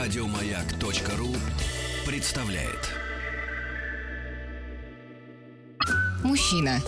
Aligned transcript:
Радиомаяк.ру 0.00 1.28
представляет. 2.10 2.90
Мужчина. 6.24 6.78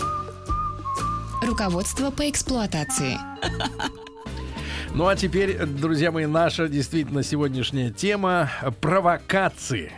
Руководство 1.43 2.11
по 2.11 2.31
эксплуатации. 2.31 3.19
Ну 4.95 5.07
а 5.09 5.17
теперь, 5.17 5.59
друзья 5.65 6.11
мои, 6.13 6.27
наша 6.27 6.69
действительно 6.69 7.23
сегодняшняя 7.23 7.91
тема 7.91 8.51
провокации. 8.81 9.93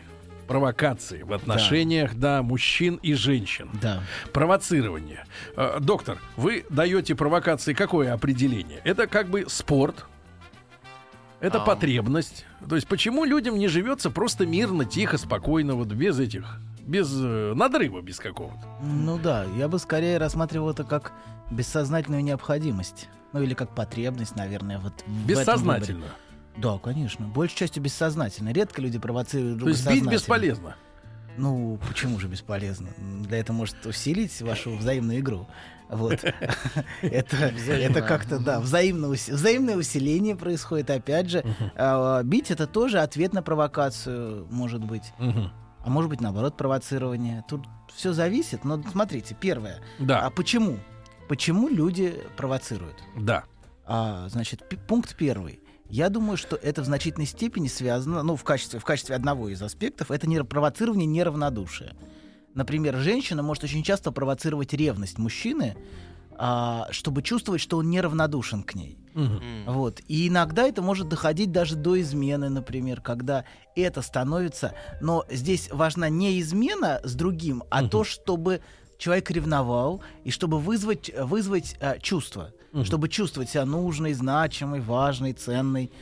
Провокации 0.46 1.22
в 1.22 1.32
отношениях, 1.32 2.14
да, 2.14 2.42
мужчин 2.42 3.00
и 3.02 3.14
женщин. 3.14 3.70
Да. 3.80 4.02
Провоцирование. 4.32 5.24
Э, 5.56 5.78
Доктор, 5.80 6.18
вы 6.36 6.64
даете 6.68 7.16
провокации 7.16 7.74
какое 7.74 8.12
определение? 8.12 8.80
Это 8.84 9.08
как 9.08 9.28
бы 9.28 9.46
спорт, 9.48 10.04
это 11.44 11.62
А. 11.62 11.64
потребность. 11.64 12.46
То 12.68 12.74
есть 12.74 12.88
почему 12.88 13.24
людям 13.24 13.58
не 13.58 13.68
живется 13.68 14.10
просто 14.10 14.46
мирно, 14.46 14.84
тихо, 14.84 15.18
спокойно, 15.18 15.74
вот 15.74 15.88
без 15.88 16.18
этих, 16.18 16.58
без 16.80 17.12
э, 17.14 17.52
надрыва, 17.54 18.00
без 18.00 18.18
какого-то? 18.18 18.66
Ну 18.82 19.18
да, 19.18 19.44
я 19.58 19.68
бы 19.68 19.78
скорее 19.78 20.18
рассматривал 20.18 20.70
это 20.70 20.84
как 20.84 21.12
бессознательную 21.50 22.24
необходимость. 22.24 23.08
Ну 23.32 23.42
или 23.42 23.54
как 23.54 23.74
потребность, 23.74 24.36
наверное, 24.36 24.78
вот. 24.78 24.92
Бессознательно. 25.26 26.06
Да, 26.56 26.78
конечно. 26.78 27.26
Большей 27.26 27.56
частью 27.56 27.82
бессознательно. 27.82 28.52
Редко 28.52 28.80
люди 28.80 28.98
провоцируют 28.98 29.58
То 29.58 29.64
друга 29.64 29.72
есть 29.72 29.90
бить 29.90 30.06
бесполезно. 30.06 30.76
Ну, 31.36 31.80
почему 31.88 32.20
же 32.20 32.28
бесполезно? 32.28 32.90
Для 32.96 33.38
этого 33.38 33.56
может 33.56 33.84
усилить 33.84 34.40
вашу 34.40 34.76
взаимную 34.76 35.18
игру. 35.18 35.48
Вот. 35.88 36.24
Это, 37.02 37.36
это 37.68 38.00
как-то, 38.02 38.38
да, 38.38 38.58
взаимное, 38.60 39.10
ус- 39.10 39.28
взаимное 39.28 39.76
усиление 39.76 40.34
происходит. 40.34 40.90
Опять 40.90 41.28
же, 41.30 41.44
а, 41.76 42.22
бить 42.22 42.50
это 42.50 42.66
тоже 42.66 43.00
ответ 43.00 43.32
на 43.34 43.42
провокацию, 43.42 44.46
может 44.50 44.82
быть. 44.82 45.12
А 45.18 45.90
может 45.90 46.08
быть, 46.08 46.20
наоборот, 46.22 46.56
провоцирование. 46.56 47.44
Тут 47.48 47.66
все 47.94 48.12
зависит. 48.14 48.64
Но 48.64 48.82
смотрите, 48.90 49.36
первое. 49.38 49.80
Да, 49.98 50.20
А 50.20 50.30
почему? 50.30 50.78
Почему 51.28 51.68
люди 51.68 52.14
провоцируют? 52.36 52.96
да. 53.16 53.44
А, 53.86 54.26
значит, 54.30 54.62
пункт 54.88 55.14
первый. 55.14 55.60
Я 55.90 56.08
думаю, 56.08 56.38
что 56.38 56.56
это 56.56 56.80
в 56.80 56.86
значительной 56.86 57.26
степени 57.26 57.68
связано, 57.68 58.22
ну, 58.22 58.34
в 58.34 58.42
качестве, 58.42 58.80
в 58.80 58.84
качестве 58.84 59.14
одного 59.14 59.50
из 59.50 59.60
аспектов, 59.60 60.10
это 60.10 60.26
не 60.26 60.42
провоцирование 60.42 61.06
неравнодушия. 61.06 61.94
Например, 62.54 62.96
женщина 62.98 63.42
может 63.42 63.64
очень 63.64 63.82
часто 63.82 64.12
провоцировать 64.12 64.72
ревность 64.72 65.18
мужчины, 65.18 65.76
а, 66.36 66.88
чтобы 66.90 67.22
чувствовать, 67.22 67.60
что 67.60 67.78
он 67.78 67.90
неравнодушен 67.90 68.62
к 68.62 68.74
ней. 68.74 68.98
Мгм. 69.14 69.64
Вот. 69.66 70.00
И 70.08 70.28
иногда 70.28 70.64
это 70.64 70.82
может 70.82 71.08
доходить 71.08 71.52
даже 71.52 71.76
до 71.76 72.00
измены, 72.00 72.48
например, 72.48 73.00
когда 73.00 73.44
это 73.76 74.02
становится... 74.02 74.74
Но 75.00 75.24
здесь 75.30 75.68
важна 75.72 76.08
не 76.08 76.40
измена 76.40 77.00
с 77.04 77.14
другим, 77.14 77.62
а 77.70 77.82
Мгм. 77.82 77.90
то, 77.90 78.04
чтобы 78.04 78.60
человек 78.98 79.30
ревновал, 79.30 80.02
и 80.24 80.30
чтобы 80.30 80.58
вызвать, 80.58 81.10
вызвать 81.16 81.76
а, 81.80 81.98
чувство. 81.98 82.52
Мгм. 82.72 82.84
Чтобы 82.84 83.08
чувствовать 83.08 83.50
себя 83.50 83.64
нужной, 83.64 84.14
значимой, 84.14 84.80
важной, 84.80 85.32
ценной. 85.32 85.92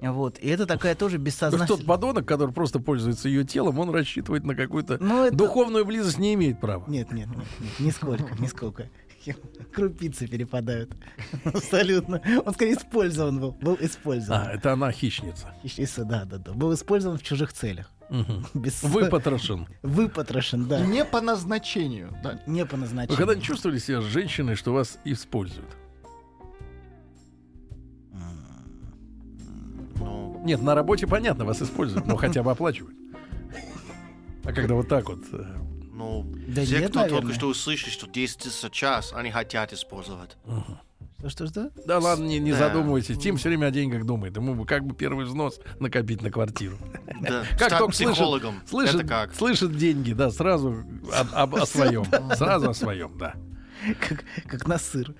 Вот. 0.00 0.38
И 0.38 0.48
это 0.48 0.66
такая 0.66 0.94
тоже 0.94 1.16
То 1.16 1.22
есть 1.22 1.36
бессознательная... 1.36 1.66
тот 1.66 1.86
подонок, 1.86 2.26
который 2.26 2.52
просто 2.54 2.78
пользуется 2.80 3.28
ее 3.28 3.44
телом, 3.44 3.78
он 3.78 3.90
рассчитывает 3.90 4.44
на 4.44 4.54
какую-то 4.54 4.98
Ну, 5.00 5.26
это- 5.26 5.36
духовную 5.36 5.84
близость 5.84 6.18
не 6.18 6.34
имеет 6.34 6.60
права. 6.60 6.84
Нет, 6.88 7.12
нет, 7.12 7.28
нет, 7.28 7.46
нет, 7.60 7.80
нисколько, 7.80 8.34
нисколько. 8.40 8.88
Крупицы 9.74 10.26
перепадают. 10.26 10.90
Абсолютно. 11.44 12.22
Он 12.44 12.54
скорее 12.54 12.74
использован 12.74 13.38
был. 13.40 13.52
Был 13.52 13.76
использован. 13.80 14.40
А, 14.40 14.52
это 14.52 14.72
она 14.72 14.90
хищница. 14.92 15.54
Хищница, 15.62 16.04
да, 16.04 16.24
да, 16.24 16.38
да. 16.38 16.52
Был 16.52 16.72
использован 16.74 17.18
в 17.18 17.22
чужих 17.22 17.52
целях. 17.52 17.90
Мгм. 18.08 18.46
Без... 18.54 18.82
Выпотрошен. 18.82 19.66
Выпотрошен, 19.82 20.66
да. 20.66 20.80
Не 20.80 21.04
по 21.04 21.20
назначению. 21.20 22.16
Да. 22.22 22.40
Не 22.46 22.64
по 22.64 22.76
Вы 22.76 22.82
назначению. 22.82 23.18
когда-нибудь 23.18 23.44
чувствовали 23.44 23.78
себя 23.78 24.00
с 24.00 24.04
женщиной, 24.04 24.54
что 24.56 24.72
вас 24.72 24.98
используют? 25.04 25.68
Нет, 30.44 30.62
на 30.62 30.74
работе 30.74 31.06
понятно, 31.06 31.44
вас 31.44 31.60
используют, 31.62 32.06
но 32.06 32.16
хотя 32.16 32.42
бы 32.42 32.50
оплачивают. 32.50 32.96
А 34.44 34.52
когда 34.52 34.74
вот 34.74 34.88
так 34.88 35.08
вот... 35.08 35.20
э, 35.32 35.44
ну, 35.92 36.24
Да 36.48 36.64
те, 36.64 36.78
нет, 36.80 36.90
кто 36.90 37.00
наверное. 37.00 37.20
только 37.22 37.34
что 37.34 37.48
услышит, 37.48 37.92
что 37.92 38.06
10 38.08 38.38
тысяч 38.38 38.70
час, 38.72 39.12
они 39.14 39.30
хотят 39.30 39.72
использовать. 39.72 40.36
Что, 41.18 41.28
что, 41.28 41.46
что? 41.48 41.70
Да 41.86 41.98
ладно, 41.98 42.24
не, 42.24 42.38
не 42.38 42.52
Да. 42.52 42.56
задумывайтесь. 42.58 43.18
Тим 43.18 43.36
все 43.36 43.50
время 43.50 43.66
о 43.66 43.70
деньгах 43.70 44.06
думает. 44.06 44.34
Ему 44.34 44.54
бы 44.54 44.64
как 44.64 44.84
бы 44.86 44.94
первый 44.94 45.26
взнос 45.26 45.60
накопить 45.78 46.22
на 46.22 46.30
квартиру. 46.30 46.78
Да. 47.20 47.42
Как 47.50 47.56
Стать 47.68 47.78
только 47.78 47.92
слышит, 47.94 48.12
психологом. 48.14 48.54
слышит, 48.66 48.94
Это 48.94 49.06
как? 49.06 49.34
слышит 49.34 49.76
деньги, 49.76 50.14
да, 50.14 50.30
сразу 50.30 50.82
о, 51.12 51.42
об- 51.42 51.56
о 51.56 51.66
своем. 51.66 52.06
Сразу 52.36 52.70
о 52.70 52.74
своем, 52.74 53.18
да. 53.18 53.34
Как, 54.00 54.24
как 54.46 54.66
на 54.66 54.78
сыр. 54.78 55.14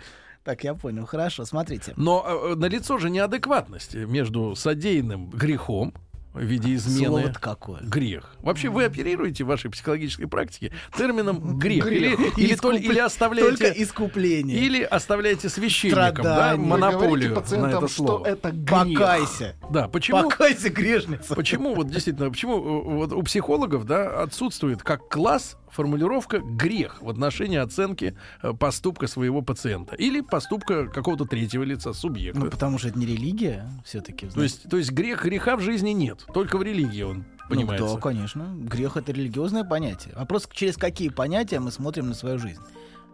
Так, 0.45 0.65
я 0.65 0.75
понял. 0.75 1.05
Хорошо, 1.07 1.45
смотрите. 1.45 1.93
Но 1.97 2.25
э, 2.27 2.55
налицо 2.55 2.99
же 2.99 3.11
неадекватность 3.11 3.95
между 3.95 4.55
содеянным 4.57 5.29
грехом 5.31 5.93
в 6.33 6.41
виде 6.43 6.75
измены. 6.77 7.07
Слово-то 7.09 7.41
какое. 7.41 7.81
Грех. 7.83 8.37
Вообще 8.41 8.69
вы 8.69 8.85
оперируете 8.85 9.43
в 9.43 9.49
вашей 9.49 9.69
психологической 9.69 10.29
практике 10.29 10.73
термином 10.97 11.59
грех, 11.59 11.85
Грех. 11.85 12.19
или 12.21 12.31
или, 12.41 12.55
Искуп- 12.55 12.61
толь- 12.61 12.79
или 12.81 12.99
оставляете 13.01 13.57
Только 13.57 13.83
искупление. 13.83 14.57
или 14.57 14.83
оставляете 14.83 15.49
священникам 15.49 16.23
да, 16.25 16.57
монополию 16.57 17.35
на 17.35 17.67
это 17.67 17.89
что 17.89 17.89
слово. 17.89 18.27
это 18.27 18.53
грех. 18.53 18.69
Покайся. 19.01 19.57
Да, 19.73 19.89
почему? 19.89 20.23
Покайся, 20.31 20.71
грешница. 20.71 21.35
Почему 21.35 21.75
вот 21.75 21.91
действительно, 21.91 22.31
почему 22.31 22.59
э, 22.59 22.95
вот 22.95 23.13
у 23.13 23.23
психологов 23.25 23.85
да 23.85 24.23
отсутствует 24.23 24.85
как 24.85 25.09
класс 25.09 25.57
формулировка 25.73 26.39
грех 26.41 27.01
в 27.03 27.09
отношении 27.09 27.59
оценки 27.59 28.17
э, 28.43 28.53
поступка 28.53 29.07
своего 29.07 29.43
пациента 29.43 29.95
или 29.97 30.21
поступка 30.21 30.87
какого-то 30.87 31.25
третьего 31.25 31.63
лица 31.63 31.93
субъекта? 31.93 32.41
Ну, 32.41 32.51
потому 32.51 32.79
что 32.79 32.89
это 32.89 32.99
не 32.99 33.07
религия, 33.07 33.69
все-таки. 33.85 34.27
то 34.27 34.43
есть, 34.43 34.69
то 34.69 34.77
есть 34.77 34.91
грех 34.93 35.25
греха 35.25 35.57
в 35.57 35.61
жизни 35.61 35.91
нет, 35.91 36.25
только 36.35 36.59
в 36.59 36.63
религии 36.63 37.03
он 37.03 37.25
понимается. 37.49 37.87
Ну, 37.87 37.95
да, 37.95 38.01
конечно. 38.01 38.55
Грех 38.59 38.97
это 38.97 39.13
религиозное 39.13 39.65
понятие. 39.65 40.15
Вопрос, 40.17 40.49
через 40.53 40.77
какие 40.77 41.09
понятия 41.09 41.61
мы 41.61 41.71
смотрим 41.73 42.09
на 42.09 42.15
свою 42.15 42.39
жизнь. 42.39 42.61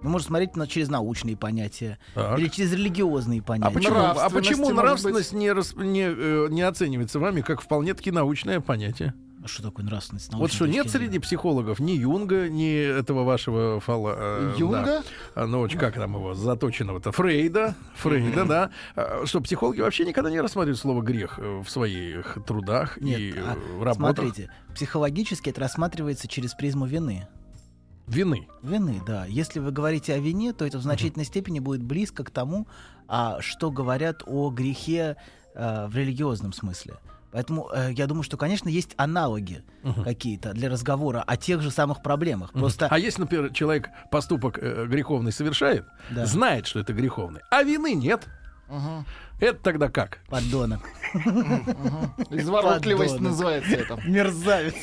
Мы 0.02 0.10
можем 0.10 0.28
смотреть 0.28 0.56
на, 0.56 0.66
через 0.66 0.88
научные 0.88 1.36
понятия 1.36 1.98
Так. 2.14 2.38
или 2.38 2.48
через 2.48 2.72
религиозные 2.74 3.40
А 3.40 3.42
понятия. 3.42 3.74
почему, 3.74 3.96
а 3.98 4.30
почему 4.30 4.70
нравственность 4.70 5.32
не, 5.32 5.50
рас- 5.50 5.74
не, 5.74 6.06
э, 6.06 6.48
не 6.50 6.62
оценивается 6.62 7.18
вами 7.18 7.40
как 7.40 7.62
вполне-таки 7.62 8.10
научное 8.10 8.60
понятие? 8.60 9.14
А 9.46 9.48
Что 9.48 9.62
такое 9.62 9.86
нравственность? 9.86 10.34
Вот 10.34 10.52
что, 10.52 10.66
нет 10.66 10.84
точки 10.84 10.96
среди 10.96 11.06
зрения? 11.06 11.20
психологов 11.20 11.78
ни 11.78 11.92
Юнга, 11.92 12.48
ни 12.48 12.74
этого 12.74 13.22
вашего 13.22 13.78
фала... 13.78 14.16
э, 14.18 14.54
Юнга? 14.58 15.04
да. 15.36 15.46
Ну, 15.46 15.68
как 15.68 15.94
там 15.94 16.14
его, 16.14 16.34
заточенного-то? 16.34 17.12
Фрейда. 17.12 17.76
Фрейда, 17.94 18.44
да. 18.44 18.70
А, 18.96 19.24
Что, 19.24 19.40
психологи 19.40 19.80
вообще 19.80 20.04
никогда 20.04 20.30
не 20.30 20.40
рассматривают 20.40 20.80
слово 20.80 21.00
«грех» 21.00 21.38
э, 21.38 21.62
в 21.64 21.70
своих 21.70 22.38
трудах 22.44 23.00
Нет, 23.00 23.20
и 23.20 23.34
э, 23.36 23.40
а, 23.40 23.84
работах? 23.84 23.94
Смотрите, 23.94 24.50
психологически 24.74 25.50
это 25.50 25.60
рассматривается 25.60 26.26
через 26.26 26.54
призму 26.54 26.86
вины. 26.86 27.28
Вины. 28.08 28.48
Вины, 28.62 29.00
да. 29.06 29.26
Если 29.26 29.60
вы 29.60 29.70
говорите 29.70 30.12
о 30.14 30.18
вине, 30.18 30.54
то 30.54 30.66
это 30.66 30.78
в 30.78 30.82
значительной 30.82 31.24
степени 31.24 31.60
будет 31.60 31.84
близко 31.84 32.24
к 32.24 32.30
тому, 32.30 32.66
а, 33.06 33.40
что 33.40 33.70
говорят 33.70 34.24
о 34.26 34.50
грехе 34.50 35.16
а, 35.54 35.86
в 35.86 35.96
религиозном 35.96 36.52
смысле. 36.52 36.96
Поэтому 37.32 37.68
э, 37.74 37.92
я 37.92 38.06
думаю, 38.06 38.22
что, 38.22 38.36
конечно, 38.36 38.68
есть 38.68 38.94
аналоги 38.96 39.62
какие-то 40.04 40.52
для 40.52 40.68
разговора 40.68 41.22
о 41.26 41.36
тех 41.36 41.60
же 41.62 41.70
самых 41.70 42.02
проблемах. 42.02 42.52
Просто 42.52 42.88
А 42.90 42.98
если, 42.98 43.20
например, 43.22 43.52
человек 43.52 43.90
поступок 44.10 44.58
э, 44.60 44.86
греховный 44.86 45.32
совершает, 45.32 45.84
Да. 46.10 46.26
знает, 46.26 46.66
что 46.66 46.80
это 46.80 46.92
греховный, 46.92 47.40
а 47.50 47.62
вины 47.62 47.94
нет, 47.94 48.26
это 49.40 49.58
тогда 49.62 49.88
как? 49.88 50.18
подонок. 50.28 50.80
Изворотливость 52.30 53.12
Подонок. 53.14 53.30
называется 53.32 53.70
это. 53.76 54.00
Мерзавец. 54.06 54.74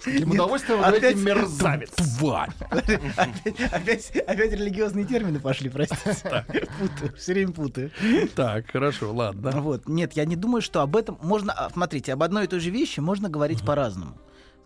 С 0.00 0.04
каким 0.04 0.30
удовольствием 0.32 0.78
вы 0.80 0.84
опять- 0.84 1.00
говорите 1.16 1.22
мерзавец. 1.22 1.90
Тварь! 1.90 2.50
Опять, 2.70 3.60
опять, 3.72 4.10
опять 4.16 4.52
религиозные 4.52 5.04
термины 5.04 5.38
пошли, 5.40 5.68
простите. 5.68 6.44
Путаю, 6.78 7.14
все 7.16 7.32
время 7.32 7.52
путаю. 7.52 7.90
Так, 8.34 8.70
хорошо, 8.70 9.12
ладно. 9.12 9.50
Вот. 9.60 9.88
Нет, 9.88 10.12
я 10.14 10.24
не 10.24 10.36
думаю, 10.36 10.62
что 10.62 10.80
об 10.80 10.96
этом 10.96 11.18
можно... 11.22 11.52
а, 11.52 11.70
Смотрите, 11.70 12.12
об 12.12 12.22
одной 12.22 12.44
и 12.44 12.46
той 12.48 12.60
же 12.60 12.70
вещи 12.70 13.00
можно 13.00 13.28
говорить 13.28 13.64
по-разному. 13.64 14.16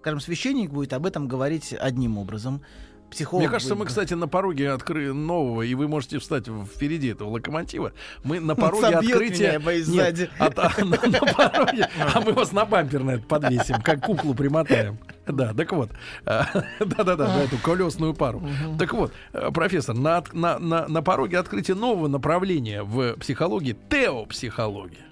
Скажем, 0.00 0.20
священник 0.20 0.70
будет 0.70 0.92
об 0.92 1.04
этом 1.04 1.26
говорить 1.28 1.72
одним 1.72 2.16
образом. 2.18 2.62
Психолог 3.10 3.42
Мне 3.42 3.50
кажется, 3.50 3.74
будет 3.74 3.84
мы, 3.84 3.86
кстати, 3.86 4.14
на 4.14 4.28
пороге 4.28 4.70
откры... 4.70 5.12
нового, 5.12 5.62
и 5.62 5.74
вы 5.74 5.88
можете 5.88 6.18
встать 6.18 6.46
впереди 6.46 7.08
этого 7.08 7.30
локомотива. 7.30 7.92
Мы 8.24 8.40
на 8.40 8.54
пороге 8.56 8.92
собьет 8.92 9.12
открытия... 9.12 9.58
меня, 9.58 10.10
Нет, 10.10 10.30
от- 10.38 10.58
а, 10.58 10.72
на, 10.78 10.98
на 11.08 11.20
пороге, 11.32 11.88
а 12.14 12.20
мы 12.20 12.32
вас 12.32 12.52
на 12.52 12.64
бампер 12.64 13.02
на 13.02 13.12
это 13.12 13.26
подвесим, 13.26 13.80
как 13.82 14.04
куклу 14.04 14.34
примотаем. 14.34 14.98
Да, 15.26 15.54
так 15.54 15.72
вот. 15.72 15.90
А, 16.24 16.46
Да-да-да, 16.80 17.28
на 17.28 17.42
эту 17.42 17.58
колесную 17.58 18.14
пару. 18.14 18.42
Так 18.78 18.92
вот, 18.92 19.12
э, 19.32 19.50
профессор, 19.52 19.96
на, 19.96 20.22
на, 20.32 20.58
на, 20.58 20.88
на 20.88 21.02
пороге 21.02 21.38
открытия 21.38 21.74
нового 21.74 22.08
направления 22.08 22.82
в 22.82 23.14
психологии— 23.14 23.76
теопсихология. 23.90 25.04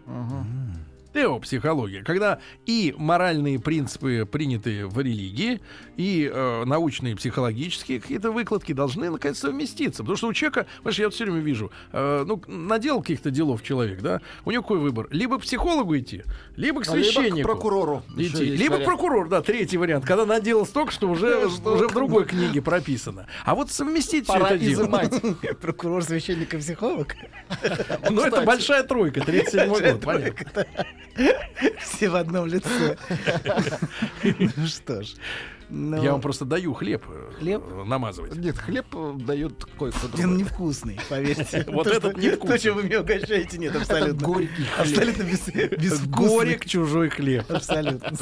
Теопсихология, 1.14 2.02
когда 2.02 2.40
и 2.66 2.94
моральные 2.98 3.60
принципы, 3.60 4.28
принятые 4.30 4.86
в 4.86 4.98
религии, 5.00 5.60
и 5.96 6.30
э, 6.32 6.64
научные, 6.64 7.14
психологические 7.14 8.00
какие-то 8.00 8.32
выкладки 8.32 8.72
должны 8.72 9.08
наконец 9.10 9.38
совместиться. 9.38 10.02
Потому 10.02 10.16
что 10.16 10.28
у 10.28 10.32
человека, 10.32 10.66
понимаешь, 10.78 10.98
я 10.98 11.06
вот 11.06 11.14
все 11.14 11.24
время 11.24 11.40
вижу, 11.40 11.70
э, 11.92 12.24
ну, 12.26 12.42
наделал 12.48 13.00
каких-то 13.00 13.30
делов 13.30 13.62
человек, 13.62 14.02
да, 14.02 14.20
у 14.44 14.50
него 14.50 14.62
какой 14.62 14.78
выбор? 14.78 15.06
Либо 15.10 15.38
к 15.38 15.42
психологу 15.42 15.96
идти, 15.96 16.24
либо 16.56 16.82
к 16.82 16.88
А 16.88 16.96
либо 16.96 17.06
к 17.06 17.12
священнику. 17.12 17.48
прокурору. 17.48 18.02
Идти. 18.16 18.44
Либо 18.44 18.72
вариант. 18.72 18.84
прокурор, 18.84 19.28
да, 19.28 19.40
третий 19.40 19.78
вариант, 19.78 20.04
когда 20.04 20.26
наделал 20.26 20.66
столько, 20.66 20.90
что 20.90 21.08
уже, 21.08 21.46
уже 21.46 21.88
в 21.88 21.94
другой 21.94 22.24
книге 22.24 22.60
прописано. 22.60 23.28
А 23.44 23.54
вот 23.54 23.70
совместить 23.70 24.24
все 24.24 24.32
Пора 24.32 24.50
это 24.50 24.58
дело. 24.58 24.84
Прокурор, 25.60 26.02
священник 26.02 26.54
и 26.54 26.56
психолог. 26.58 27.14
Ну, 28.10 28.20
это 28.20 28.42
большая 28.42 28.82
тройка, 28.82 29.20
37 29.20 29.68
год, 29.68 30.00
понятно. 30.00 30.66
Все 31.80 32.08
в 32.08 32.16
одном 32.16 32.46
лице. 32.46 32.96
Ну 34.22 34.66
что 34.66 35.02
ж. 35.02 35.14
ну, 35.68 36.02
Я 36.02 36.12
вам 36.12 36.20
просто 36.20 36.44
даю 36.44 36.72
хлеб, 36.74 37.04
э, 37.08 37.32
Хлеб? 37.38 37.62
намазывать. 37.86 38.34
Нет, 38.36 38.56
хлеб 38.58 38.86
э, 38.94 39.14
дает 39.18 39.64
кое-кто 39.78 40.06
Он 40.06 40.12
другой. 40.12 40.36
невкусный, 40.38 41.00
поверьте. 41.08 41.64
Вот 41.68 41.84
То, 41.84 41.94
этот 41.94 42.16
невкусный. 42.16 42.56
То, 42.56 42.62
чем 42.62 42.74
вы 42.76 42.82
меня 42.84 43.00
угощаете, 43.00 43.58
нет, 43.58 43.74
абсолютно. 43.76 44.26
горький. 44.26 44.66
Абсолютно 44.78 45.22
без, 45.24 45.46
безвкусный. 45.78 46.28
Горек 46.38 46.64
чужой 46.66 47.08
хлеб. 47.10 47.44
Абсолютно. 47.50 48.16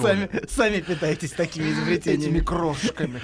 Сами, 0.48 0.80
питаетесь 0.80 1.32
такими 1.32 1.64
Этими 1.66 1.74
изобретениями. 1.74 2.40
крошками. 2.40 3.20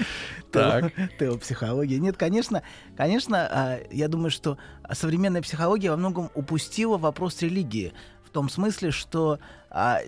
Так. 0.53 0.93
Теопсихология. 1.19 1.99
Нет, 1.99 2.17
конечно, 2.17 2.63
конечно, 2.97 3.47
а, 3.51 3.81
я 3.91 4.09
думаю, 4.09 4.31
что 4.31 4.57
современная 4.93 5.43
психология 5.43 5.91
во 5.91 5.97
многом 5.97 6.31
упустила 6.35 6.97
вопрос 6.97 7.43
религии. 7.43 7.93
В 8.39 8.41
том 8.41 8.49
смысле, 8.51 8.93
что 8.93 9.41
а, 9.69 9.99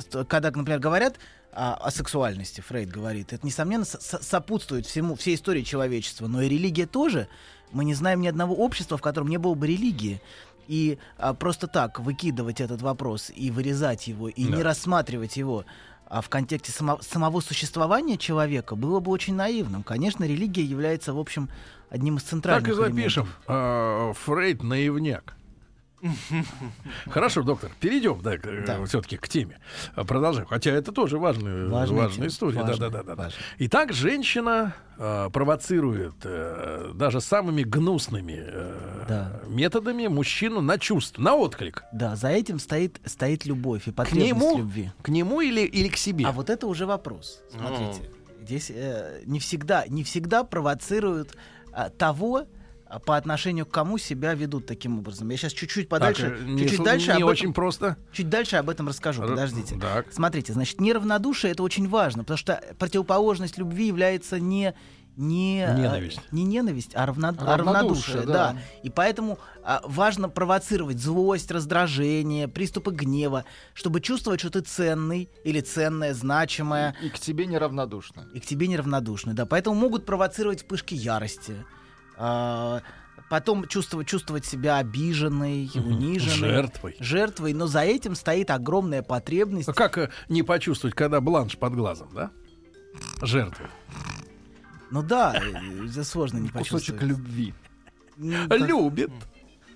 что 0.00 0.24
когда, 0.24 0.50
например, 0.50 0.78
говорят 0.80 1.16
а, 1.52 1.74
о 1.74 1.90
сексуальности, 1.90 2.62
Фрейд 2.62 2.88
говорит, 2.90 3.34
это, 3.34 3.44
несомненно, 3.46 3.84
со- 3.84 4.00
со- 4.00 4.22
сопутствует 4.24 4.86
всему, 4.86 5.16
всей 5.16 5.34
истории 5.34 5.60
человечества. 5.60 6.28
Но 6.28 6.40
и 6.40 6.48
религия 6.48 6.86
тоже. 6.86 7.28
Мы 7.70 7.84
не 7.84 7.92
знаем 7.92 8.22
ни 8.22 8.26
одного 8.26 8.54
общества, 8.54 8.96
в 8.96 9.02
котором 9.02 9.28
не 9.28 9.36
было 9.36 9.52
бы 9.52 9.66
религии. 9.66 10.22
И 10.66 10.98
а, 11.18 11.34
просто 11.34 11.66
так 11.66 12.00
выкидывать 12.00 12.62
этот 12.62 12.80
вопрос 12.80 13.30
и 13.36 13.50
вырезать 13.50 14.06
его, 14.06 14.30
и 14.30 14.46
Да. 14.46 14.56
не 14.56 14.62
рассматривать 14.62 15.36
его 15.36 15.66
а 16.10 16.22
в 16.22 16.30
контексте 16.30 16.72
само- 16.72 17.02
самого 17.02 17.40
существования 17.42 18.16
человека 18.16 18.76
было 18.76 18.98
бы 19.00 19.10
очень 19.10 19.34
наивным. 19.34 19.82
Конечно, 19.82 20.24
религия 20.24 20.62
является, 20.64 21.12
в 21.12 21.18
общем, 21.18 21.50
одним 21.90 22.16
из 22.16 22.22
центральных 22.22 22.64
Так 22.64 22.72
и 22.72 22.76
элементов. 22.78 22.96
запишем. 22.96 23.28
А, 23.46 24.12
Фрейд 24.14 24.62
наивняк. 24.62 25.34
Хорошо, 27.10 27.42
доктор, 27.42 27.70
перейдем 27.80 28.20
да, 28.22 28.36
Да. 28.66 28.84
все-таки 28.86 29.16
к 29.16 29.28
теме. 29.28 29.58
А, 29.94 30.04
Продолжаем. 30.04 30.46
Хотя 30.46 30.70
это 30.70 30.92
тоже 30.92 31.18
важная, 31.18 31.68
Важная 31.68 31.98
важная 32.02 32.28
история. 32.28 32.62
Важная, 32.62 32.90
да, 32.90 33.02
да, 33.02 33.14
да, 33.14 33.16
да. 33.16 33.30
Итак, 33.58 33.92
женщина 33.92 34.74
а, 34.98 35.30
провоцирует 35.30 36.14
э, 36.24 36.92
даже 36.94 37.20
самыми 37.20 37.62
гнусными 37.62 38.36
э, 38.38 39.04
Да. 39.08 39.40
методами 39.48 40.06
мужчину 40.06 40.60
на 40.60 40.78
чувство, 40.78 41.22
на 41.22 41.34
отклик. 41.34 41.84
Да, 41.92 42.16
за 42.16 42.28
этим 42.28 42.58
стоит, 42.58 43.00
стоит 43.04 43.44
любовь 43.46 43.86
и 43.88 43.92
К 43.92 43.96
потребность 43.96 44.26
нему, 44.32 44.58
любви. 44.58 44.90
к 45.02 45.08
нему 45.08 45.40
или, 45.40 45.60
или 45.62 45.88
к 45.88 45.96
себе? 45.96 46.26
А 46.26 46.32
вот 46.32 46.50
это 46.50 46.66
уже 46.66 46.86
вопрос. 46.86 47.40
Смотрите, 47.50 48.10
здесь 48.42 48.70
э, 48.74 49.22
не 49.26 49.38
всегда, 49.40 49.86
не 49.88 50.04
всегда 50.04 50.44
провоцируют 50.44 51.36
а, 51.72 51.90
того, 51.90 52.44
по 53.04 53.16
отношению 53.16 53.66
к 53.66 53.70
кому 53.70 53.98
себя 53.98 54.34
ведут 54.34 54.66
таким 54.66 54.98
образом. 54.98 55.28
Я 55.28 55.36
сейчас 55.36 55.52
чуть-чуть 55.52 55.88
Так, 55.88 56.00
подальше, 56.00 56.36
э, 56.40 56.44
не, 56.44 56.60
чуть-чуть 56.62 56.82
дальше 56.84 57.14
не 57.14 57.22
об 57.22 57.28
очень 57.28 57.44
этом, 57.46 57.54
просто. 57.54 57.96
чуть 58.12 58.28
дальше 58.28 58.56
об 58.56 58.70
этом 58.70 58.88
расскажу. 58.88 59.22
Р- 59.22 59.28
Подождите. 59.30 59.76
Так. 59.78 60.06
Смотрите, 60.12 60.52
значит, 60.54 60.80
неравнодушие 60.80 61.52
это 61.52 61.62
очень 61.62 61.88
важно, 61.88 62.22
потому 62.22 62.38
что 62.38 62.60
противоположность 62.78 63.58
любви 63.58 63.86
является 63.86 64.40
не 64.40 64.74
не, 65.20 65.66
а, 65.68 65.74
Ненависть. 65.76 66.20
не 66.30 66.44
ненависть, 66.44 66.92
а, 66.94 67.04
равно- 67.04 67.34
а 67.40 67.56
Равнодушие, 67.56 68.20
равнодушие, 68.20 68.20
да. 68.22 68.52
да. 68.52 68.56
И 68.84 68.88
поэтому 68.88 69.40
а, 69.64 69.82
важно 69.84 70.28
провоцировать 70.28 71.00
злость, 71.00 71.50
раздражение, 71.50 72.46
приступы 72.46 72.92
гнева, 72.92 73.44
чтобы 73.74 74.00
чувствовать, 74.00 74.38
что 74.38 74.50
ты 74.50 74.60
ценный 74.60 75.28
или 75.42 75.60
ценная, 75.60 76.14
значимая, 76.14 76.94
И 77.02 77.08
к 77.08 77.18
тебе 77.18 77.46
неравнодушно. 77.46 78.28
и 78.32 78.38
к 78.38 78.46
тебе 78.46 78.68
неравнодушны. 78.68 79.32
Да, 79.34 79.44
поэтому 79.44 79.74
могут 79.74 80.06
провоцировать 80.06 80.58
вспышки 80.60 80.94
ярости. 80.94 81.64
А, 82.18 82.82
потом 83.30 83.66
чувствовать, 83.68 84.06
чувствовать 84.08 84.44
себя 84.44 84.78
обиженной, 84.78 85.70
униженной. 85.74 86.48
Жертвой. 86.50 86.96
Жертвой, 87.00 87.52
но 87.54 87.66
за 87.66 87.80
этим 87.80 88.14
стоит 88.14 88.50
огромная 88.50 89.02
потребность 89.02 89.68
А 89.68 89.72
как 89.72 89.98
э, 89.98 90.10
не 90.28 90.42
почувствовать, 90.42 90.94
когда 90.96 91.20
бланш 91.20 91.56
под 91.56 91.74
глазом, 91.74 92.08
да? 92.14 92.30
Жертвы. 93.22 93.66
Ну 94.90 95.02
да, 95.02 95.40
это 95.90 96.04
сложно 96.04 96.38
не 96.38 96.48
Кусочек 96.48 96.72
почувствовать. 96.96 97.02
любви. 97.02 97.54
Ну. 98.16 98.34
Любит. 98.56 99.10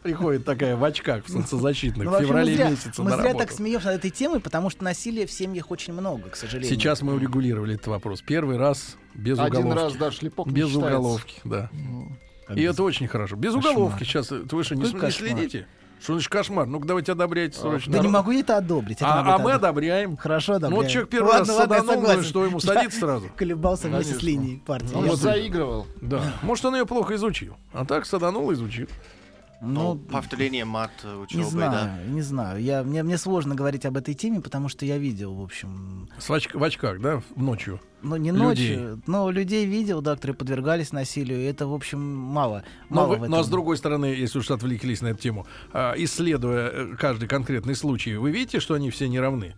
Приходит 0.03 0.45
такая 0.45 0.75
в 0.75 0.83
очках 0.83 1.25
в 1.27 1.31
солнцезащитных 1.31 2.05
Ну, 2.07 2.19
в 2.19 2.21
феврале 2.21 2.51
мы 2.51 2.57
зря, 2.57 2.71
месяце 2.71 3.03
мы 3.03 3.11
на 3.11 3.17
зря 3.19 3.27
работу. 3.29 3.47
так 3.47 3.55
смеемся 3.57 3.87
над 3.87 3.99
этой 3.99 4.11
темой, 4.11 4.41
потому 4.41 4.69
что 4.69 4.83
насилия 4.83 5.27
в 5.27 5.31
семьях 5.31 5.71
очень 5.71 5.93
много, 5.93 6.29
к 6.31 6.35
сожалению. 6.35 6.75
Сейчас 6.75 7.03
мы 7.03 7.15
урегулировали 7.15 7.75
этот 7.77 7.87
вопрос. 7.87 8.21
Первый 8.21 8.57
раз 8.57 8.97
без 9.15 9.39
Один 9.39 9.59
уголовки. 9.67 9.83
раз, 9.85 9.95
да, 9.95 10.11
шлепок 10.11 10.51
без 10.51 10.75
уголовки, 10.75 11.41
да. 11.45 11.71
Как 11.71 12.32
И 12.55 12.63
это 12.63 12.83
очень 12.83 13.09
хорошо. 13.09 13.37
Без 13.37 13.55
Кошмар. 13.55 13.73
уголовки 13.73 14.05
сейчас. 14.05 14.31
э, 14.33 14.43
Вы 14.51 14.65
что, 14.65 14.75
не, 14.75 14.83
не 14.83 15.11
следите? 15.11 15.67
Что 16.01 16.15
значит 16.15 16.31
кошмар? 16.33 16.67
Ну-ка, 16.67 16.85
давайте 16.89 17.13
одобряйте 17.13 17.57
срочно. 17.57 17.93
Да 17.93 18.01
не 18.01 18.09
могу 18.09 18.33
я 18.33 18.41
это 18.41 18.57
одобрить. 18.57 18.97
это 18.97 19.07
А, 19.07 19.37
а 19.37 19.39
мы 19.39 19.53
одобряем. 19.53 20.17
Хорошо, 20.17 20.53
Ну 20.53 20.57
одобряю. 20.57 20.83
вот 20.83 20.91
человек 20.91 21.11
первый 21.11 21.29
Ладно, 21.29 21.47
раз 21.47 21.57
саданул, 21.57 22.03
ну, 22.03 22.23
что 22.25 22.45
ему 22.45 22.59
садится 22.59 22.99
сразу? 22.99 23.29
Колебался 23.37 23.87
вместе 23.89 24.15
с 24.15 24.23
линией 24.23 24.57
партии. 24.59 24.93
Он 24.95 25.05
Вот 25.07 25.17
же 25.19 25.23
заигрывал. 25.23 25.87
Да. 26.01 26.21
Может, 26.43 26.65
он 26.65 26.75
ее 26.75 26.87
плохо 26.87 27.15
изучил. 27.15 27.57
А 27.73 27.85
так 27.85 28.05
саданул, 28.05 28.53
изучил. 28.53 28.89
Ну, 29.65 29.95
Ну, 29.95 29.97
повторение 29.97 30.65
мат 30.65 30.91
э, 31.05 31.15
не 31.17 31.23
учебы, 31.23 31.45
знаю, 31.45 31.73
да. 31.73 32.05
не 32.13 32.21
знаю. 32.21 32.61
Я, 32.61 32.83
мне, 32.83 33.05
мне 33.05 33.17
сложно 33.17 33.55
говорить 33.55 33.87
об 33.87 33.97
этой 33.97 34.13
теме, 34.15 34.41
потому 34.41 34.69
что 34.69 34.85
я 34.85 34.99
видел, 34.99 35.35
в 35.35 35.41
общем, 35.43 36.09
С 36.19 36.29
оч- 36.31 36.51
в 36.59 36.63
очках, 36.65 37.01
да, 37.01 37.23
ночью. 37.37 37.81
ну 38.03 38.17
не 38.17 38.33
Людей. 38.33 38.43
ночью, 38.77 39.03
но 39.07 39.31
людей 39.31 39.65
видел, 39.65 40.03
да, 40.03 40.17
которые 40.17 40.35
подвергались 40.35 40.91
насилию, 40.91 41.39
и 41.41 41.45
это, 41.45 41.69
в 41.69 41.75
общем, 41.75 42.01
мало. 42.03 42.65
Но, 42.91 42.97
мало 42.97 43.09
вы- 43.11 43.27
в 43.27 43.31
но 43.31 43.37
этом. 43.37 43.45
с 43.45 43.49
другой 43.49 43.77
стороны, 43.77 44.07
если 44.07 44.41
уж 44.41 44.51
отвлеклись 44.51 45.01
на 45.01 45.09
эту 45.09 45.21
тему, 45.23 45.47
а, 45.73 45.95
исследуя 45.97 46.69
э, 46.69 46.97
каждый 46.99 47.29
конкретный 47.29 47.77
случай, 47.77 48.17
вы 48.17 48.33
видите, 48.33 48.59
что 48.59 48.75
они 48.75 48.91
все 48.91 49.09
не 49.09 49.21
равны? 49.21 49.55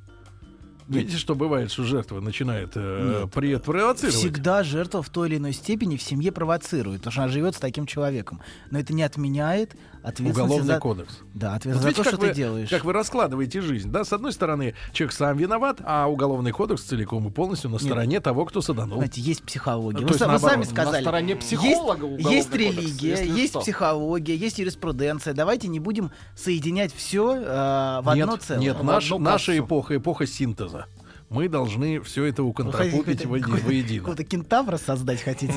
Видите, 0.87 1.16
что 1.16 1.34
бывает, 1.34 1.70
что 1.73 1.82
жертва 1.84 2.20
начинает 2.20 2.73
э, 2.75 3.20
Нет. 3.23 3.32
при- 3.32 3.56
провоцировать? 3.56 4.16
Всегда 4.16 4.62
жертва 4.62 5.02
в 5.02 5.08
той 5.08 5.28
или 5.30 5.38
иной 5.38 5.54
степени 5.54 5.96
в 5.96 6.02
семье 6.02 6.30
провоцирует, 6.30 6.99
потому 7.00 7.12
что 7.12 7.23
она 7.23 7.32
живет 7.32 7.54
с 7.56 7.58
таким 7.58 7.87
человеком. 7.87 8.42
Но 8.70 8.78
это 8.78 8.92
не 8.92 9.02
отменяет 9.02 9.76
Уголовный 10.20 10.66
за... 10.75 10.78
кодекс. 10.80 11.18
Да, 11.34 11.52
Вот 11.52 11.56
ответственность 11.56 11.82
за 11.82 11.88
видите, 11.88 12.02
то, 12.02 12.11
как 12.11 12.14
что 12.14 12.20
вы, 12.20 12.28
ты 12.28 12.34
делаешь. 12.34 12.68
Как 12.68 12.84
вы 12.84 12.92
раскладываете 12.92 13.61
жизнь, 13.61 13.90
да? 13.90 14.04
С 14.04 14.12
одной 14.12 14.32
стороны, 14.32 14.75
человек 14.92 15.12
сам 15.14 15.37
виноват, 15.37 15.78
а 15.84 16.06
уголовный 16.08 16.52
кодекс 16.52 16.82
целиком 16.82 17.26
и 17.28 17.30
полностью 17.30 17.70
на 17.70 17.78
стороне 17.78 18.20
того, 18.20 18.44
кто 18.44 18.61
саданул. 18.61 18.99
Знаете, 18.99 19.20
есть 19.20 19.42
психология. 19.42 20.00
Ну, 20.00 20.02
вы, 20.02 20.08
то 20.08 20.12
есть 20.14 20.20
вы 20.20 20.26
наоборот, 20.26 20.50
сами 20.52 20.64
сказали. 20.64 20.96
На 20.96 21.00
стороне 21.00 21.34
Есть- 21.34 21.46
психолога 21.46 22.06
Есть, 22.06 22.50
кодекс, 22.50 22.54
религия, 22.76 23.08
если 23.11 23.28
есть 23.30 23.50
что. 23.52 23.61
психология, 23.61 24.37
есть 24.37 24.58
юриспруденция. 24.58 25.34
Давайте 25.34 25.68
не 25.68 25.80
будем 25.80 26.11
соединять 26.37 26.94
все 26.94 27.25
в 27.25 28.08
одно 28.11 28.14
нет, 28.32 28.42
целое. 28.42 28.61
нет, 28.61 28.76
В 28.76 28.84
наш- 28.84 29.11
наша 29.11 29.58
эпоха, 29.58 29.96
эпоха 29.96 30.26
синтеза. 30.26 30.87
Мы 31.34 31.48
должны 31.48 32.00
все 32.02 32.24
это 32.24 32.42
хотите 32.44 33.24
воеди- 33.26 33.40
какой-то- 33.42 33.66
воедино. 33.66 33.98
Какого-то 34.00 34.24
кентавра 34.24 34.76
создать 34.76 35.20
хотите? 35.22 35.54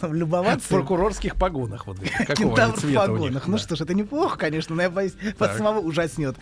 В 0.00 0.12
Любоваться? 0.12 0.68
прокурорских 0.68 1.36
погонах. 1.36 1.86
Вот, 1.86 1.98
Кентавр 2.36 2.74
в 2.76 2.94
погонах. 2.94 3.46
Ну 3.46 3.58
что 3.58 3.76
ж, 3.76 3.82
это 3.82 3.94
неплохо, 3.94 4.36
конечно, 4.38 4.74
но 4.74 4.82
я 4.82 4.90
боюсь, 4.90 5.12
вас 5.38 5.56
самого 5.56 5.78
ужаснет 5.80 6.36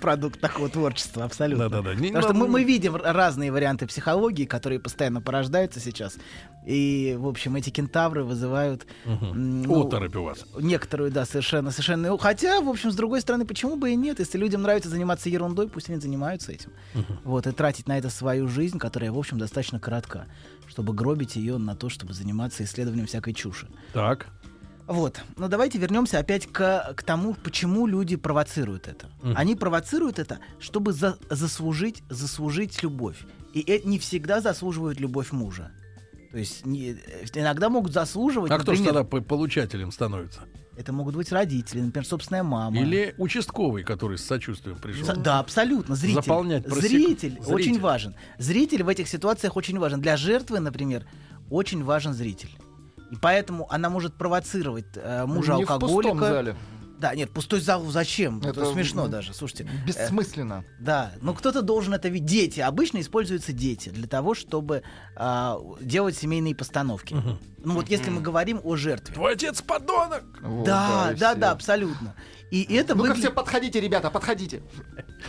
продукт 0.00 0.40
такого 0.40 0.68
творчества, 0.68 1.24
абсолютно. 1.24 1.68
Да-да-да. 1.68 1.90
Потому 1.98 2.22
что 2.22 2.32
ну, 2.32 2.46
мы, 2.46 2.48
мы 2.48 2.64
видим 2.64 2.96
р- 2.96 3.02
разные 3.04 3.52
варианты 3.52 3.86
психологии, 3.86 4.44
которые 4.46 4.80
постоянно 4.80 5.20
порождаются 5.20 5.80
сейчас. 5.80 6.16
И, 6.66 7.16
в 7.18 7.26
общем, 7.26 7.56
эти 7.56 7.70
кентавры 7.70 8.24
вызывают... 8.24 8.86
ну, 9.04 9.86
Оторопь 9.86 10.16
у 10.16 10.22
вас. 10.24 10.44
Некоторую, 10.60 11.10
да, 11.10 11.24
совершенно, 11.24 11.70
совершенно. 11.70 12.16
Хотя, 12.18 12.60
в 12.60 12.68
общем, 12.68 12.90
с 12.90 12.94
другой 12.94 13.20
стороны, 13.20 13.46
почему 13.46 13.76
бы 13.76 13.90
и 13.90 13.96
нет? 13.96 14.18
Если 14.18 14.36
людям 14.38 14.62
нравится 14.62 14.88
заниматься 14.90 15.28
ерундой, 15.30 15.68
пусть 15.68 15.88
они 15.88 15.98
занимаются 16.00 16.52
этим. 16.52 16.70
Вот, 17.24 17.46
и 17.46 17.52
тратить 17.52 17.86
на 17.88 17.97
это 17.98 18.10
свою 18.10 18.48
жизнь, 18.48 18.78
которая, 18.78 19.12
в 19.12 19.18
общем, 19.18 19.38
достаточно 19.38 19.78
коротка, 19.80 20.26
чтобы 20.68 20.92
гробить 20.92 21.36
ее 21.36 21.58
на 21.58 21.74
то, 21.76 21.88
чтобы 21.88 22.14
заниматься 22.14 22.64
исследованием 22.64 23.06
всякой 23.06 23.34
чуши. 23.34 23.68
Так. 23.92 24.28
Вот. 24.86 25.20
Но 25.36 25.48
давайте 25.48 25.78
вернемся 25.78 26.18
опять 26.18 26.46
к, 26.46 26.94
к 26.96 27.02
тому, 27.02 27.34
почему 27.34 27.86
люди 27.86 28.16
провоцируют 28.16 28.88
это. 28.88 29.08
Мгм. 29.22 29.34
Они 29.36 29.54
провоцируют 29.54 30.18
это, 30.18 30.38
чтобы 30.58 30.92
за- 30.92 31.18
заслужить, 31.28 32.02
заслужить 32.08 32.82
любовь. 32.82 33.18
И 33.52 33.60
это 33.60 33.86
не 33.86 33.98
всегда 33.98 34.40
заслуживают 34.40 34.98
любовь 35.00 35.30
мужа. 35.32 35.70
То 36.32 36.38
есть 36.38 36.64
не- 36.66 36.90
э, 36.92 37.24
иногда 37.34 37.68
могут 37.68 37.92
заслуживать, 37.92 38.50
А 38.50 38.58
кто 38.58 38.72
же 38.74 38.80
например, 38.82 38.94
тогда 39.04 39.08
по- 39.08 39.20
получателем 39.22 39.92
становится? 39.92 40.40
Это 40.78 40.92
могут 40.92 41.16
быть 41.16 41.32
родители, 41.32 41.80
например, 41.80 42.06
собственная 42.06 42.44
мама. 42.44 42.78
Или 42.78 43.12
участковый, 43.18 43.82
который 43.82 44.16
с 44.16 44.24
сочувствием 44.24 44.78
пришел. 44.78 45.12
Да, 45.16 45.40
абсолютно. 45.40 45.96
Зритель. 45.96 46.22
Заполнять 46.22 46.64
просек- 46.64 46.80
Зритель, 46.82 47.30
Зритель. 47.32 47.52
очень 47.52 47.80
важен. 47.80 48.14
Зритель 48.38 48.84
в 48.84 48.88
этих 48.88 49.08
ситуациях 49.08 49.56
очень 49.56 49.76
важен. 49.80 50.00
Для 50.00 50.16
жертвы, 50.16 50.60
например, 50.60 51.04
очень 51.50 51.82
важен 51.82 52.12
зритель. 52.14 52.50
И 53.10 53.16
поэтому 53.16 53.66
она 53.72 53.90
может 53.90 54.14
провоцировать 54.14 54.86
э, 54.94 55.26
мужа 55.26 55.54
Не 55.54 55.64
в 55.64 55.66
пустом 55.66 55.88
алкоголика. 55.96 56.28
зале. 56.28 56.56
Да, 56.98 57.14
нет, 57.14 57.30
пустой 57.30 57.60
зал 57.60 57.84
зачем? 57.84 58.38
Это, 58.40 58.48
Это, 58.60 58.72
смешно 58.72 59.04
м, 59.04 59.10
даже. 59.10 59.32
Слушайте, 59.32 59.64
э, 59.70 59.86
Бессмысленно. 59.86 60.64
да, 60.80 61.12
но 61.20 61.32
кто-то 61.32 61.62
должен 61.62 61.94
это 61.94 62.08
видеть. 62.08 62.28
Дети, 62.28 62.60
обычно 62.60 63.00
используются 63.00 63.52
дети 63.52 63.88
для 63.88 64.06
того, 64.08 64.34
чтобы 64.34 64.82
а, 65.16 65.58
делать 65.80 66.16
семейные 66.16 66.54
постановки. 66.54 67.14
Ну 67.64 67.74
вот 67.74 67.88
если 67.88 68.10
мы 68.10 68.20
говорим 68.20 68.60
о 68.64 68.76
жертве. 68.76 69.14
Твой 69.14 69.34
отец 69.34 69.62
подонок! 69.62 70.24
Вот, 70.42 70.64
Да, 70.64 71.10
да, 71.18 71.30
все. 71.32 71.34
да, 71.40 71.50
абсолютно. 71.52 72.14
И 72.50 72.62
это 72.74 72.94
Ну-ка 72.94 73.08
выглядит 73.08 73.24
все 73.26 73.32
подходите, 73.34 73.80
ребята, 73.80 74.10
подходите. 74.10 74.62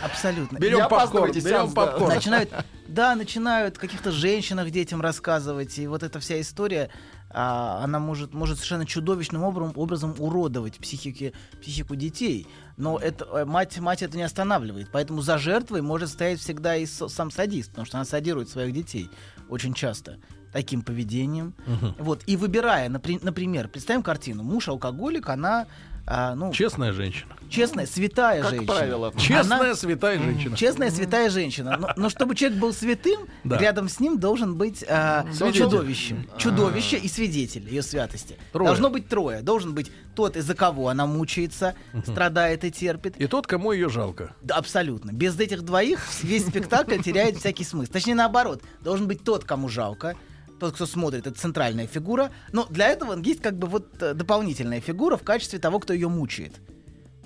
абсолютно. 0.02 0.58
Берем 0.58 0.88
попкорн, 0.88 1.32
берем 1.32 1.68
да. 1.68 1.86
попкорн. 1.86 2.14
начинают, 2.14 2.50
да, 2.88 3.14
начинают 3.14 3.76
о 3.76 3.80
каких-то 3.80 4.10
женщинах 4.10 4.70
детям 4.70 5.00
рассказывать, 5.00 5.78
и 5.78 5.86
вот 5.86 6.02
эта 6.02 6.18
вся 6.20 6.40
история, 6.40 6.90
а, 7.32 7.82
она 7.84 7.98
может, 7.98 8.34
может 8.34 8.56
совершенно 8.56 8.86
чудовищным 8.86 9.42
образом, 9.42 9.72
образом 9.76 10.14
уродовать 10.18 10.78
психики, 10.78 11.32
психику 11.60 11.94
детей. 11.96 12.46
Но 12.76 12.98
это, 12.98 13.24
э, 13.24 13.44
мать, 13.44 13.78
мать 13.78 14.02
это 14.02 14.16
не 14.16 14.22
останавливает, 14.22 14.88
поэтому 14.90 15.20
за 15.22 15.38
жертвой 15.38 15.82
может 15.82 16.08
стоять 16.08 16.40
всегда 16.40 16.76
и 16.76 16.86
сам 16.86 17.30
садист, 17.30 17.70
потому 17.70 17.86
что 17.86 17.98
она 17.98 18.04
садирует 18.04 18.48
своих 18.48 18.74
детей 18.74 19.08
очень 19.48 19.74
часто 19.74 20.18
таким 20.52 20.82
поведением. 20.82 21.54
Вот, 21.98 22.22
и 22.26 22.36
выбирая, 22.36 22.88
напри- 22.88 23.20
например, 23.22 23.68
представим 23.68 24.02
картину, 24.02 24.42
муж 24.42 24.68
алкоголик, 24.68 25.28
она, 25.28 25.66
а, 26.06 26.34
ну, 26.34 26.52
Честная 26.52 26.92
женщина. 26.92 27.36
честная, 27.48 27.86
святая 27.86 28.42
Как 28.42 28.50
женщина. 28.50 28.72
правило. 28.72 29.12
Честная 29.16 29.58
Она- 29.60 29.74
святая 29.74 30.18
женщина. 30.18 30.56
Честная 30.56 30.90
святая 30.90 31.30
женщина. 31.30 31.76
Но, 31.78 31.90
но 31.96 32.08
чтобы 32.08 32.34
человек 32.34 32.58
был 32.58 32.72
святым, 32.72 33.26
Да. 33.44 33.58
рядом 33.58 33.88
с 33.88 34.00
ним 34.00 34.18
должен 34.18 34.56
быть 34.56 34.84
а, 34.88 35.24
Свидетель. 35.32 35.58
чудовище. 35.64 36.16
Чудовище 36.38 36.96
и 36.98 37.08
свидетель 37.08 37.68
ее 37.68 37.82
святости. 37.82 38.36
Трое. 38.52 38.68
Должно 38.68 38.90
быть 38.90 39.08
трое. 39.08 39.40
Должен 39.42 39.74
быть 39.74 39.90
тот, 40.14 40.36
из-за 40.36 40.54
кого 40.54 40.88
она 40.88 41.06
мучается, 41.06 41.74
страдает 42.04 42.64
и 42.64 42.70
терпит. 42.70 43.16
И 43.16 43.26
тот, 43.26 43.46
кому 43.46 43.72
ее 43.72 43.88
жалко. 43.88 44.34
Да, 44.42 44.56
абсолютно. 44.56 45.12
Без 45.12 45.38
этих 45.38 45.62
двоих 45.62 46.00
весь 46.22 46.46
спектакль 46.46 46.98
теряет 47.00 47.36
всякий 47.38 47.64
смысл. 47.64 47.92
Точнее, 47.92 48.14
наоборот. 48.14 48.62
Должен 48.80 49.06
быть 49.06 49.22
тот, 49.24 49.44
кому 49.44 49.68
жалко. 49.68 50.16
Тот, 50.60 50.74
кто 50.74 50.84
смотрит, 50.84 51.26
это 51.26 51.38
центральная 51.38 51.86
фигура. 51.86 52.30
Но 52.52 52.66
для 52.66 52.88
этого 52.88 53.18
есть 53.18 53.40
как 53.40 53.58
бы 53.58 53.66
вот 53.66 54.02
э, 54.02 54.12
дополнительная 54.12 54.82
фигура 54.82 55.16
в 55.16 55.22
качестве 55.22 55.58
того, 55.58 55.78
кто 55.78 55.94
ее 55.94 56.08
мучает. 56.08 56.60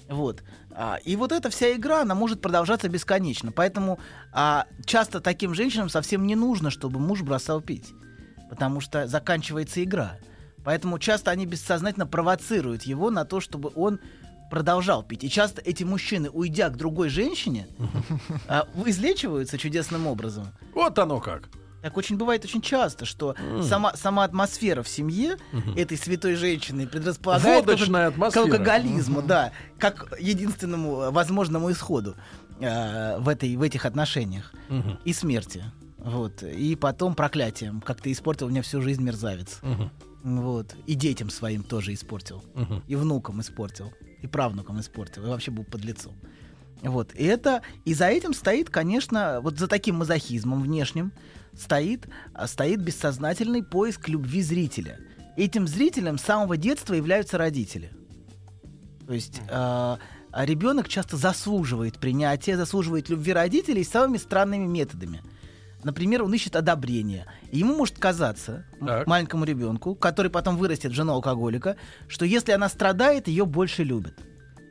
Вот. 0.09 0.45
А, 0.71 0.99
и 1.05 1.17
вот 1.17 1.33
эта 1.33 1.51
вся 1.51 1.73
игра, 1.73 2.03
она 2.03 2.15
может 2.15 2.41
продолжаться 2.41 2.89
бесконечно. 2.89 3.51
Поэтому 3.51 3.99
а, 4.33 4.67
часто 4.85 5.21
таким 5.21 5.53
женщинам 5.53 5.89
совсем 5.89 6.29
не 6.29 6.37
нужно, 6.37 6.71
чтобы 6.71 7.01
муж 7.01 7.23
бросал 7.23 7.61
пить. 7.61 7.93
Потому 8.49 8.81
что 8.81 9.09
заканчивается 9.09 9.83
игра. 9.83 10.19
Поэтому 10.65 11.01
часто 11.01 11.33
они 11.33 11.45
бессознательно 11.45 12.07
провоцируют 12.07 12.85
его 12.85 13.11
на 13.11 13.25
то, 13.25 13.41
чтобы 13.41 13.73
он 13.75 13.99
продолжал 14.49 15.03
пить. 15.03 15.25
И 15.25 15.29
часто 15.29 15.61
эти 15.61 15.83
мужчины, 15.83 16.31
уйдя 16.31 16.69
к 16.69 16.77
другой 16.77 17.09
женщине, 17.09 17.67
а, 18.49 18.69
излечиваются 18.87 19.59
чудесным 19.59 20.07
образом. 20.07 20.47
Вот 20.73 20.97
оно 21.01 21.19
как. 21.19 21.49
Так 21.85 21.99
очень 21.99 22.17
бывает 22.17 22.43
очень 22.47 22.63
часто, 22.63 23.05
что 23.05 23.37
сама, 23.61 23.95
сама 23.95 24.25
атмосфера 24.25 24.83
в 24.83 24.89
семье 24.89 25.37
этой 25.77 25.99
святой 25.99 26.35
женщины 26.35 26.87
предрасполагает 26.87 27.67
Водочная 27.67 28.11
к 28.11 28.37
алкоголизму, 28.39 29.21
да, 29.21 29.53
как 29.79 30.19
единственному 30.19 31.03
э, 31.03 31.11
возможному 31.11 31.71
исходу 31.71 32.17
э, 32.59 33.19
в, 33.19 33.29
этой, 33.29 33.55
в 33.57 33.61
этих 33.61 33.85
отношениях. 33.85 34.55
Мгм. 34.71 34.99
И 35.05 35.13
смерти. 35.13 35.63
Вот. 35.99 36.43
И 36.43 36.75
потом 36.75 37.15
проклятием. 37.15 37.83
Как 37.83 38.01
ты 38.01 38.13
испортил 38.13 38.49
мне 38.49 38.63
всю 38.63 38.81
жизнь, 38.81 39.03
мерзавец. 39.03 39.59
Мгм. 39.61 39.91
Вот. 40.23 40.75
И 40.87 40.95
детям 40.95 41.29
своим 41.29 41.63
тоже 41.63 41.93
испортил. 41.93 42.43
Мгм. 42.55 42.83
И 42.89 42.97
внукам 42.97 43.43
испортил. 43.43 43.93
И 44.23 44.27
правнукам 44.27 44.81
испортил. 44.81 45.27
И 45.27 45.29
вообще 45.29 45.51
был 45.51 45.65
под 45.65 45.85
лицом. 45.85 46.15
Вот. 46.81 47.15
И 47.15 47.25
это, 47.25 47.61
и 47.85 47.93
за 47.93 48.07
этим 48.07 48.33
стоит, 48.33 48.71
конечно, 48.71 49.41
вот 49.43 49.59
за 49.59 49.69
таким 49.69 49.97
мазохизмом 49.97 50.63
внешним 50.63 51.13
стоит, 51.59 52.09
а, 52.33 52.47
стоит 52.47 52.81
бессознательный 52.81 53.63
поиск 53.63 54.09
любви 54.09 54.43
зрителя. 54.43 54.99
Этим 55.37 55.67
зрителем 55.67 56.19
с 56.19 56.23
самого 56.23 56.57
детства 56.57 56.95
являются 56.95 57.39
родители. 57.39 57.91
То 59.07 59.13
есть 59.13 59.41
а 60.37 60.47
ребенок 60.47 60.89
часто 60.89 61.17
заслуживает 61.17 62.01
принятия, 62.01 62.57
заслуживает 62.57 63.09
любви 63.09 63.33
родителей 63.33 63.85
самыми 63.85 64.17
странными 64.17 64.67
методами. 64.67 65.23
Например, 65.85 66.25
он 66.25 66.35
ищет 66.35 66.57
одобрения. 66.57 67.27
И 67.53 67.59
ему 67.59 67.77
может 67.77 67.99
казаться, 67.99 68.65
Так. 68.81 69.07
маленькому 69.07 69.45
ребенку, 69.45 69.95
который 69.95 70.33
потом 70.33 70.57
вырастет 70.57 70.91
в 70.91 70.95
жену 70.95 71.13
алкоголика, 71.13 71.77
что 72.09 72.25
если 72.25 72.51
она 72.51 72.69
страдает, 72.69 73.29
ее 73.29 73.47
больше 73.47 73.85
любят, 73.85 74.19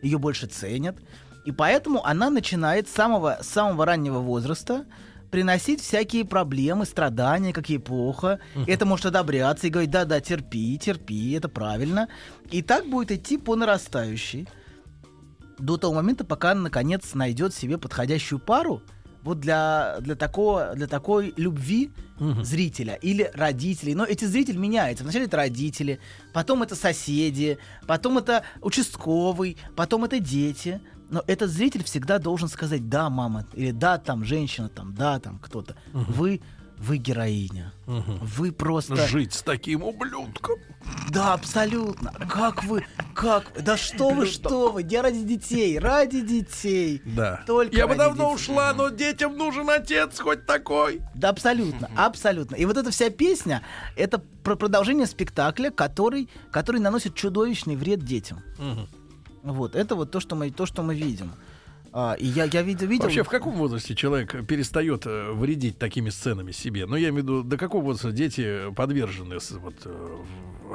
ее 0.01 0.17
больше 0.17 0.47
ценят. 0.47 0.97
И 1.45 1.53
поэтому 1.53 2.03
она 2.03 2.29
начинает 2.29 2.89
с 2.89 2.91
самого, 2.91 3.37
с 3.41 3.47
самого 3.47 3.85
раннего 3.85 4.19
возраста 4.19 4.85
приносить 5.33 5.81
всякие 5.81 6.25
проблемы, 6.25 6.85
страдания, 6.85 7.53
как 7.53 7.67
ей 7.67 7.79
плохо. 7.79 8.39
Это 8.67 8.85
может 8.85 9.07
одобряться 9.07 9.65
и 9.65 9.71
говорить, 9.71 9.89
да-да, 9.89 10.21
терпи, 10.21 10.77
терпи, 10.77 11.31
это 11.31 11.49
правильно. 11.49 12.07
И 12.51 12.61
так 12.61 12.87
будет 12.87 13.11
идти 13.11 13.39
по 13.39 13.55
нарастающей 13.55 14.47
до 15.57 15.77
того 15.77 15.95
момента, 15.95 16.23
пока 16.23 16.51
она, 16.51 16.61
наконец, 16.61 17.15
найдет 17.15 17.55
себе 17.55 17.79
подходящую 17.79 18.37
пару 18.37 18.83
вот 19.23 19.39
для, 19.39 19.97
для, 20.01 20.13
такого, 20.13 20.73
для 20.75 20.85
такой 20.85 21.33
любви 21.35 21.89
зрителя 22.43 22.93
или 22.93 23.31
родителей. 23.33 23.95
Но 23.95 24.05
эти 24.05 24.25
зрители 24.25 24.57
меняются. 24.57 25.03
Вначале 25.03 25.25
это 25.25 25.37
родители, 25.37 25.99
потом 26.31 26.61
это 26.61 26.75
соседи, 26.75 27.57
потом 27.87 28.19
это 28.19 28.43
участковый, 28.61 29.57
потом 29.75 30.03
это 30.03 30.19
дети. 30.19 30.79
Но 31.10 31.24
этот 31.27 31.50
зритель 31.50 31.83
всегда 31.83 32.17
должен 32.19 32.48
сказать 32.48 32.89
«да, 32.89 33.10
мама», 33.10 33.45
или 33.53 33.72
«да, 33.72 33.98
там, 33.98 34.24
женщина», 34.24 34.69
там, 34.69 34.93
«да, 34.95 35.19
там, 35.19 35.39
кто-то». 35.39 35.75
Вы, 35.93 36.41
вы 36.77 36.98
героиня. 36.98 37.72
Вы 37.86 38.51
просто... 38.51 38.95
Жить 39.07 39.33
с 39.33 39.41
таким 39.41 39.83
ублюдком. 39.83 40.57
Да, 41.10 41.33
абсолютно. 41.33 42.12
Как 42.29 42.63
вы, 42.65 42.86
как, 43.13 43.51
да 43.63 43.77
что 43.77 44.10
вы, 44.10 44.25
что 44.25 44.72
вы, 44.72 44.86
я 44.89 45.01
ради 45.01 45.24
детей, 45.24 45.79
ради 45.79 46.22
детей. 46.22 47.01
Да. 47.05 47.43
Только 47.45 47.75
Я 47.75 47.88
бы 47.88 47.95
давно 47.95 48.31
детей. 48.31 48.36
ушла, 48.36 48.74
но 48.74 48.89
детям 48.89 49.38
нужен 49.38 49.69
отец 49.69 50.19
хоть 50.19 50.45
такой. 50.45 51.01
Да, 51.15 51.29
абсолютно, 51.29 51.89
абсолютно. 51.95 52.55
И 52.55 52.65
вот 52.65 52.75
эта 52.75 52.91
вся 52.91 53.10
песня, 53.10 53.62
это 53.95 54.19
про 54.43 54.55
продолжение 54.55 55.05
спектакля, 55.05 55.69
который, 55.69 56.29
который 56.51 56.81
наносит 56.81 57.15
чудовищный 57.15 57.75
вред 57.75 58.03
детям. 58.03 58.41
Вот, 59.43 59.75
это 59.75 59.95
вот 59.95 60.12
то, 60.12 60.19
что 60.19 60.35
мы, 60.35 60.50
то, 60.50 60.65
что 60.65 60.83
мы 60.83 60.95
видим. 60.95 61.31
А, 61.95 62.13
и 62.13 62.25
я, 62.25 62.45
я 62.45 62.63
видел, 62.63 62.88
видел... 62.88 63.03
Вообще, 63.03 63.23
в 63.23 63.29
каком 63.29 63.53
возрасте 63.53 63.93
человек 63.93 64.47
перестает 64.47 65.05
э, 65.05 65.31
вредить 65.33 65.77
такими 65.77 66.09
сценами 66.09 66.51
себе? 66.51 66.88
Ну, 66.88 66.95
я 66.95 67.09
имею 67.09 67.23
в 67.23 67.27
виду, 67.27 67.43
до 67.43 67.55
какого 67.55 67.83
возраста 67.83 68.12
дети 68.12 68.71
подвержены 68.75 69.38
вот, 69.59 69.75
э, 69.85 70.17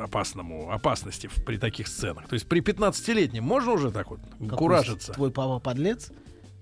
опасному, 0.00 0.70
опасности 0.70 1.26
в- 1.26 1.44
при 1.44 1.56
таких 1.56 1.88
сценах? 1.88 2.28
То 2.28 2.34
есть 2.34 2.46
при 2.46 2.60
15-летнем 2.60 3.42
можно 3.42 3.72
уже 3.72 3.90
так 3.90 4.10
вот 4.10 4.20
Какой 4.38 4.58
куражиться? 4.58 5.12
Твой 5.12 5.32
папа 5.32 5.58
подлец? 5.58 6.12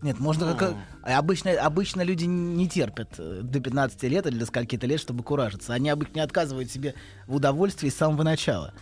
Нет, 0.00 0.20
можно 0.20 0.54
как... 0.54 0.74
а 1.02 1.18
Обычно, 1.18 1.52
обычно 1.52 2.02
люди 2.02 2.24
не 2.24 2.66
терпят 2.68 3.16
э, 3.18 3.40
до 3.42 3.60
15 3.60 4.02
лет 4.04 4.26
или 4.26 4.38
до 4.38 4.46
скольки-то 4.46 4.86
лет, 4.86 5.00
чтобы 5.00 5.22
куражиться. 5.22 5.74
Они 5.74 5.90
обычно 5.90 6.14
не 6.14 6.20
отказывают 6.20 6.70
себе 6.70 6.94
в 7.26 7.34
удовольствии 7.34 7.90
с 7.90 7.96
самого 7.96 8.22
начала. 8.22 8.72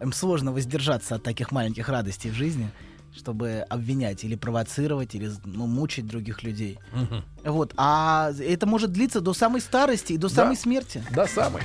Им 0.00 0.12
сложно 0.12 0.52
воздержаться 0.52 1.16
от 1.16 1.22
таких 1.22 1.50
маленьких 1.50 1.88
радостей 1.88 2.30
в 2.30 2.34
жизни, 2.34 2.70
чтобы 3.14 3.64
обвинять 3.68 4.22
или 4.24 4.36
провоцировать, 4.36 5.14
или 5.14 5.30
ну, 5.44 5.66
мучить 5.66 6.06
других 6.06 6.42
людей. 6.42 6.78
Мгм. 6.92 7.24
Вот. 7.44 7.72
А 7.76 8.30
это 8.38 8.66
может 8.66 8.92
длиться 8.92 9.20
до 9.20 9.32
самой 9.34 9.60
старости 9.60 10.12
и 10.12 10.16
до 10.18 10.28
Да. 10.28 10.34
самой 10.34 10.56
смерти. 10.56 11.02
Да, 11.10 11.26
самый. 11.26 11.62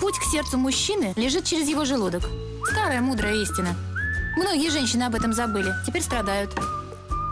Путь 0.00 0.18
к 0.18 0.22
сердцу 0.24 0.58
мужчины 0.58 1.12
лежит 1.16 1.44
через 1.44 1.68
его 1.68 1.84
желудок. 1.84 2.22
Старая 2.70 3.00
мудрая 3.00 3.34
истина. 3.34 3.74
Многие 4.36 4.70
женщины 4.70 5.04
об 5.04 5.14
этом 5.14 5.32
забыли, 5.32 5.72
теперь 5.86 6.02
страдают. 6.02 6.50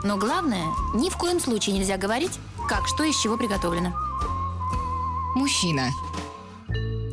Но 0.03 0.17
главное, 0.17 0.65
ни 0.95 1.11
в 1.11 1.17
коем 1.17 1.41
случае 1.41 1.77
нельзя 1.77 1.97
говорить, 1.97 2.33
как 2.69 2.87
что 2.87 3.05
из 3.05 3.17
чего 3.21 3.37
приготовлено. 3.37 3.93
Мужчина. 5.35 5.93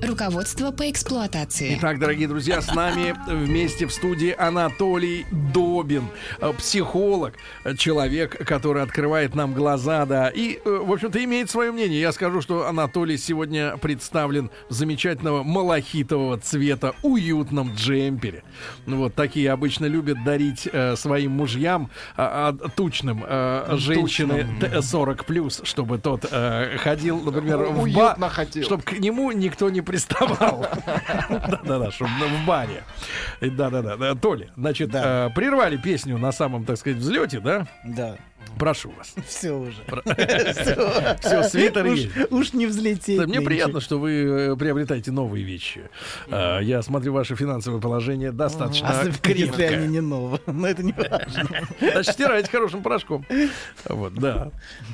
Руководство 0.01 0.72
по 0.72 0.89
эксплуатации. 0.89 1.75
Итак, 1.77 2.00
дорогие 2.00 2.27
друзья, 2.27 2.60
с 2.60 2.74
нами 2.74 3.15
вместе 3.27 3.86
в 3.86 3.93
студии 3.93 4.34
Анатолий 4.36 5.27
Добин, 5.53 6.05
э, 6.39 6.51
психолог, 6.58 7.36
э, 7.63 7.75
человек, 7.75 8.36
который 8.48 8.81
открывает 8.81 9.36
нам 9.36 9.53
глаза, 9.53 10.08
да, 10.08 10.29
и, 10.29 10.60
э, 10.65 10.81
в 10.84 10.91
общем-то, 10.91 11.24
имеет 11.24 11.51
свое 11.51 11.72
мнение. 11.72 12.01
Я 12.01 12.12
скажу, 12.13 12.41
что 12.41 12.67
Анатолий 12.67 13.15
сегодня 13.17 13.77
представлен 13.77 14.50
в 14.70 14.74
замечательного 14.74 15.43
малахитового 15.43 16.39
цвета 16.39 16.96
уютном 17.03 17.75
джемпере. 17.75 18.43
Вот 18.88 19.13
такие 19.13 19.51
обычно 19.51 19.86
любят 19.86 20.24
дарить 20.24 20.67
э, 20.72 20.96
своим 20.96 21.34
мужьям 21.34 21.91
а, 22.17 22.55
а, 22.60 22.70
тучным 22.70 23.24
э, 23.27 23.75
женщины 23.77 24.48
т- 24.60 24.81
40 24.81 25.25
плюс, 25.25 25.62
чтобы 25.63 26.00
тот 26.00 26.25
э, 26.31 26.77
ходил, 26.79 27.22
например, 27.22 27.58
в 27.65 27.75
ба- 27.93 28.08
Уютно 28.10 28.29
хотел. 28.29 28.63
чтобы 28.63 28.81
к 28.81 28.93
нему 28.93 29.31
никто 29.31 29.70
не 29.70 29.81
приставал. 29.91 30.65
Да-да-да, 31.29 31.91
чтобы 31.91 32.10
в 32.10 32.45
баре. 32.45 32.83
Да-да-да. 33.41 33.98
Да, 33.98 34.15
Толя, 34.15 34.50
значит, 34.55 34.91
э, 34.93 35.29
прервали 35.36 35.75
песню 35.75 36.17
на 36.17 36.31
самом, 36.31 36.63
так 36.63 36.77
сказать, 36.77 36.98
взлете, 36.98 37.41
да? 37.41 37.67
Да, 37.83 38.15
Прошу 38.57 38.91
вас. 38.91 39.13
все 39.27 39.51
уже. 39.51 39.81
Всё, 41.21 41.43
свитер 41.43 41.86
Уж-. 41.88 42.07
Уж 42.29 42.53
не 42.53 42.67
взлететь. 42.67 43.17
Да, 43.17 43.24
Мне 43.25 43.36
нынче. 43.36 43.45
приятно, 43.45 43.81
что 43.81 43.98
вы 44.00 44.12
э, 44.51 44.55
приобретаете 44.55 45.12
новые 45.12 45.43
вещи. 45.43 45.89
А, 46.29 46.60
Я 46.60 46.81
смотрю, 46.81 47.13
ваше 47.13 47.36
финансовое 47.36 47.79
положение 47.81 48.31
достаточно 48.31 48.89
Особенно, 48.89 49.33
если 49.33 49.63
они 49.63 49.88
не 49.88 50.01
новые. 50.01 50.39
Но 50.45 50.67
это 50.67 50.83
не 50.83 50.91
важно. 50.93 51.50
Значит, 51.79 52.13
стирайте 52.13 52.50
хорошим 52.51 52.83
порошком. 52.83 53.25
Вот, 53.86 54.13
да, 54.15 54.51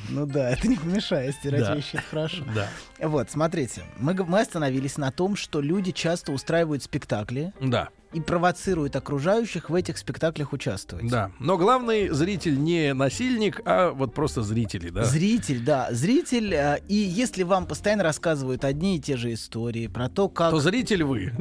Ну 0.10 0.26
да, 0.26 0.52
это 0.52 0.68
не 0.68 0.78
помешает 0.78 1.36
стирать 1.36 1.62
Да. 1.62 1.76
вещи, 1.76 1.90
это 1.96 2.04
хорошо. 2.10 2.44
да, 2.56 2.68
Вот, 3.00 3.30
смотрите, 3.32 3.84
мы, 3.98 4.14
мы 4.14 4.42
остановились 4.42 4.98
на 4.98 5.12
том, 5.12 5.36
что 5.36 5.60
люди 5.62 5.92
часто 5.92 6.32
устраивают 6.32 6.84
спектакли 6.84 7.52
да, 7.60 7.90
и 8.18 8.20
провоцируют 8.20 8.96
окружающих 8.96 9.70
в 9.70 9.76
этих 9.76 9.98
спектаклях 10.00 10.52
участвовать. 10.52 11.08
да. 11.08 11.32
Но 11.40 11.56
главный 11.58 12.10
зритель 12.10 12.58
не 12.60 12.94
насильник, 12.96 13.62
а 13.64 13.92
вот 13.92 14.16
просто 14.16 14.42
зрители, 14.42 14.90
да. 14.90 15.04
Зритель, 15.04 15.64
да, 15.64 15.90
зритель. 15.92 16.52
э, 16.54 16.80
И 16.88 16.96
если 16.96 17.44
вам 17.44 17.68
постоянно 17.68 18.02
рассказывают 18.04 18.66
одни 18.66 18.98
и 18.98 19.00
те 19.00 19.18
же 19.18 19.32
истории 19.34 19.86
про 19.86 20.10
то, 20.10 20.30
как... 20.30 20.50
То 20.50 20.60
зритель 20.60 21.04
вы. 21.04 21.32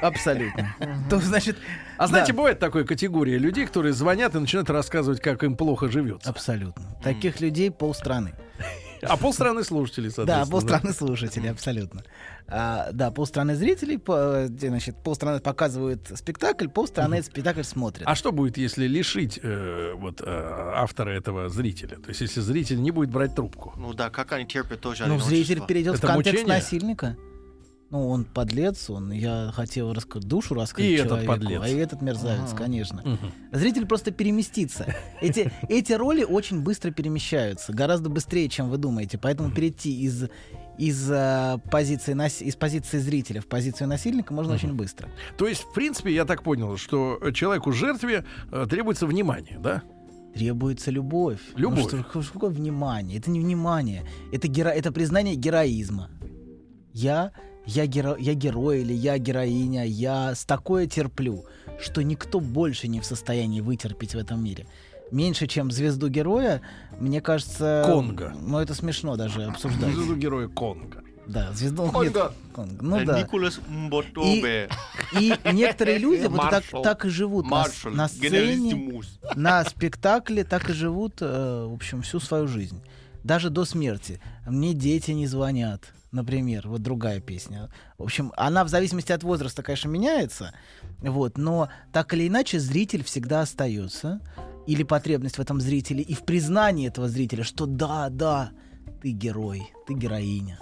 Абсолютно. 0.00 0.74
То, 1.10 1.18
значит... 1.20 1.58
А 1.98 2.06
знаете, 2.06 2.32
да, 2.32 2.36
бывает 2.38 2.58
такая 2.58 2.84
категория 2.84 3.36
людей, 3.36 3.66
которые 3.66 3.92
звонят 3.92 4.34
и 4.34 4.38
начинают 4.38 4.70
рассказывать, 4.70 5.20
как 5.20 5.44
им 5.44 5.56
плохо 5.56 5.90
живется. 5.90 6.30
Абсолютно. 6.30 6.84
Таких 7.02 7.40
людей 7.42 7.70
полстраны. 7.70 8.32
А 9.08 9.16
полстраны 9.16 9.64
слушателей, 9.64 10.08
Да, 10.08 10.14
соответственно. 10.14 10.50
полстраны 10.50 10.92
слушателей, 10.94 11.50
абсолютно. 11.50 12.04
А, 12.46 12.90
да, 12.92 13.10
полстраны 13.10 13.54
зрителей, 13.54 13.98
по- 13.98 14.46
где, 14.48 14.68
значит, 14.68 14.96
полстраны 15.02 15.40
показывают 15.40 16.10
спектакль, 16.14 16.68
полстраны 16.68 17.14
этот 17.16 17.26
спектакль 17.32 17.62
смотрят. 17.62 18.02
А 18.06 18.14
что 18.14 18.32
будет, 18.32 18.56
если 18.58 18.86
лишить 18.86 19.40
э, 19.42 19.92
вот 19.96 20.20
э, 20.20 20.24
автора 20.26 21.10
этого 21.10 21.48
зрителя? 21.48 21.96
То 21.96 22.08
есть, 22.08 22.20
если 22.20 22.40
зритель 22.40 22.82
не 22.82 22.90
будет 22.90 23.10
брать 23.10 23.34
трубку? 23.34 23.72
Ну 23.76 23.94
да, 23.94 24.10
как 24.10 24.32
они 24.32 24.46
терпят 24.46 24.80
тоже 24.80 25.06
ну, 25.06 25.18
зритель 25.18 25.62
перейдет 25.66 25.94
Это 25.96 26.06
в 26.06 26.10
контекст 26.10 26.42
мучение? 26.42 26.54
насильника. 26.56 27.16
Ну, 27.94 28.08
он 28.08 28.24
подлец, 28.24 28.90
он, 28.90 29.12
я 29.12 29.52
хотел 29.54 29.92
раска- 29.92 30.18
душу 30.18 30.54
раскрыть 30.54 30.84
И 30.86 30.92
этот 30.94 31.06
человеку, 31.10 31.32
подлец. 31.32 31.62
а 31.62 31.68
и 31.68 31.76
этот 31.76 32.02
мерзавец, 32.02 32.48
Ага. 32.52 32.56
конечно. 32.64 33.02
Мгм. 33.04 33.18
Зритель 33.52 33.86
просто 33.86 34.10
переместится. 34.10 34.92
Эти, 35.20 35.52
эти 35.68 35.92
роли 35.92 36.24
очень 36.24 36.60
быстро 36.60 36.90
перемещаются, 36.90 37.72
гораздо 37.72 38.08
быстрее, 38.08 38.48
чем 38.48 38.68
вы 38.68 38.78
думаете. 38.78 39.16
Поэтому 39.16 39.52
перейти 39.52 39.96
из, 40.02 40.24
из, 40.76 41.08
а, 41.08 41.58
позиции, 41.70 42.14
нас- 42.14 42.42
из 42.42 42.56
позиции 42.56 42.98
зрителя 42.98 43.40
в 43.40 43.46
позицию 43.46 43.86
насильника 43.86 44.34
можно 44.34 44.54
очень 44.54 44.74
быстро. 44.74 45.08
То 45.38 45.46
есть, 45.46 45.60
в 45.62 45.72
принципе, 45.72 46.12
я 46.12 46.24
так 46.24 46.42
понял, 46.42 46.76
что 46.76 47.20
человеку 47.32 47.70
жертве 47.70 48.24
э, 48.50 48.66
требуется 48.68 49.06
внимание, 49.06 49.56
да? 49.62 49.82
Требуется 50.34 50.90
любовь. 50.90 51.38
Любовь. 51.54 51.92
Ну, 51.92 52.02
что, 52.24 52.32
такое 52.32 52.50
внимание? 52.50 53.18
Это 53.20 53.30
не 53.30 53.38
внимание. 53.38 54.02
Это, 54.32 54.48
геро... 54.48 54.70
это 54.70 54.90
признание 54.90 55.36
героизма. 55.36 56.10
Я, 56.92 57.30
я, 57.66 57.86
геро... 57.86 58.16
я 58.18 58.34
герой 58.34 58.82
или 58.82 58.92
я 58.92 59.18
героиня, 59.18 59.84
я 59.84 60.34
с 60.34 60.44
такое 60.44 60.86
терплю, 60.86 61.44
что 61.80 62.02
никто 62.02 62.40
больше 62.40 62.88
не 62.88 63.00
в 63.00 63.04
состоянии 63.04 63.60
вытерпеть 63.60 64.14
в 64.14 64.18
этом 64.18 64.42
мире. 64.42 64.66
Меньше, 65.10 65.46
чем 65.46 65.70
звезду 65.70 66.08
героя, 66.08 66.60
мне 66.98 67.20
кажется... 67.20 67.82
Конго. 67.86 68.34
Ну, 68.40 68.58
это 68.58 68.74
смешно 68.74 69.16
даже 69.16 69.44
обсуждать. 69.44 69.94
Звезду 69.94 70.16
героя 70.16 70.48
Конга. 70.48 71.02
Да, 71.26 71.52
звезду... 71.52 71.90
Конго. 71.90 72.04
нет, 72.04 72.32
Конго. 72.52 72.84
Ну 72.84 73.04
да. 73.04 73.20
Николас 73.20 73.60
Мботобе. 73.68 74.68
И 75.18 75.32
некоторые 75.52 75.98
люди 75.98 76.26
вот 76.26 76.50
так, 76.50 76.64
так 76.82 77.04
и 77.04 77.08
живут 77.08 77.44
на, 77.44 77.50
Маршал. 77.50 77.92
на 77.92 78.08
сцене, 78.08 78.28
Генералиссимус. 78.28 79.18
на 79.34 79.64
спектакле 79.64 80.44
так 80.44 80.68
и 80.70 80.72
живут, 80.72 81.18
э, 81.20 81.66
в 81.68 81.72
общем, 81.72 82.02
всю 82.02 82.20
свою 82.20 82.46
жизнь. 82.46 82.82
Даже 83.22 83.48
до 83.50 83.64
смерти. 83.64 84.20
Мне 84.46 84.74
дети 84.74 85.12
не 85.12 85.26
звонят, 85.26 85.94
например. 86.14 86.68
Вот 86.68 86.82
другая 86.82 87.20
песня. 87.20 87.70
В 87.98 88.04
общем, 88.04 88.32
она 88.36 88.64
в 88.64 88.68
зависимости 88.68 89.12
от 89.12 89.22
возраста, 89.22 89.62
конечно, 89.62 89.88
меняется. 89.88 90.54
Вот, 91.00 91.36
но 91.36 91.68
так 91.92 92.14
или 92.14 92.28
иначе 92.28 92.58
зритель 92.58 93.04
всегда 93.04 93.42
остается. 93.42 94.20
Или 94.66 94.82
потребность 94.82 95.36
в 95.36 95.40
этом 95.40 95.60
зрителе, 95.60 96.00
и 96.00 96.14
в 96.14 96.24
признании 96.24 96.88
этого 96.88 97.06
зрителя, 97.06 97.44
что 97.44 97.66
да, 97.66 98.08
да, 98.08 98.52
ты 99.02 99.10
герой, 99.10 99.70
ты 99.86 99.92
героиня. 99.92 100.58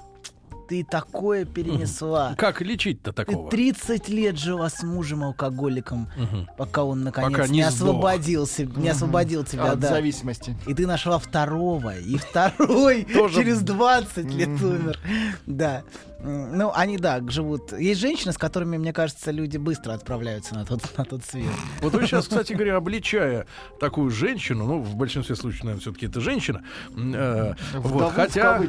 Ты 0.72 0.84
такое 0.84 1.44
перенесла. 1.44 2.34
Как 2.38 2.62
лечить-то 2.62 3.12
Ты 3.12 3.26
такого? 3.26 3.50
30 3.50 4.08
лет 4.08 4.38
жила 4.38 4.70
с 4.70 4.82
мужем-алкоголиком, 4.82 6.08
Мгм. 6.16 6.48
пока 6.56 6.84
он 6.84 7.04
наконец 7.04 7.30
Пока 7.30 7.46
не, 7.46 7.56
не 7.56 7.62
освободился, 7.62 8.64
не 8.64 8.88
освободил 8.88 9.44
тебя, 9.44 9.72
От 9.72 9.80
да. 9.80 9.88
зависимости. 9.90 10.56
И 10.66 10.72
ты 10.72 10.86
нашла 10.86 11.18
второго, 11.18 11.98
и 11.98 12.16
второй 12.16 13.04
через 13.34 13.60
20 13.60 14.24
лет 14.32 14.48
умер. 14.48 14.98
Да. 15.44 15.82
Ну, 16.22 16.70
они, 16.74 16.98
да, 16.98 17.20
живут. 17.28 17.72
Есть 17.72 18.00
женщины, 18.00 18.32
с 18.32 18.38
которыми, 18.38 18.76
мне 18.76 18.92
кажется, 18.92 19.30
люди 19.30 19.56
быстро 19.56 19.92
отправляются 19.92 20.54
на 20.54 20.64
тот, 20.64 20.82
на 20.96 21.04
тот 21.04 21.24
свет. 21.24 21.46
Вот 21.80 21.92
вы 21.94 22.06
сейчас, 22.06 22.24
кстати 22.28 22.52
говоря, 22.52 22.76
обличая 22.76 23.46
такую 23.80 24.10
женщину, 24.10 24.66
ну, 24.66 24.82
в 24.82 24.94
большинстве 24.94 25.34
случаев, 25.34 25.64
наверное, 25.64 25.80
все-таки 25.80 26.06
это 26.06 26.20
женщина, 26.20 26.62
э, 26.96 27.54
вот, 27.74 28.12
в 28.12 28.14
хотя, 28.14 28.60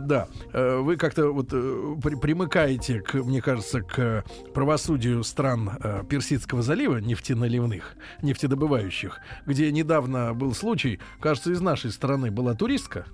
да, 0.00 0.28
э, 0.52 0.76
вы 0.76 0.96
как-то 0.96 1.32
вот 1.32 1.48
э, 1.52 1.96
при- 2.02 2.14
примыкаете, 2.14 3.00
к, 3.00 3.14
мне 3.14 3.42
кажется, 3.42 3.80
к 3.82 4.24
правосудию 4.54 5.24
стран 5.24 5.72
э, 5.82 6.04
Персидского 6.08 6.62
залива, 6.62 6.98
нефтеналивных, 6.98 7.96
нефтедобывающих, 8.22 9.20
где 9.46 9.72
недавно 9.72 10.32
был 10.34 10.54
случай, 10.54 11.00
кажется, 11.20 11.50
из 11.50 11.60
нашей 11.60 11.90
страны 11.90 12.30
была 12.30 12.54
туристка, 12.54 13.06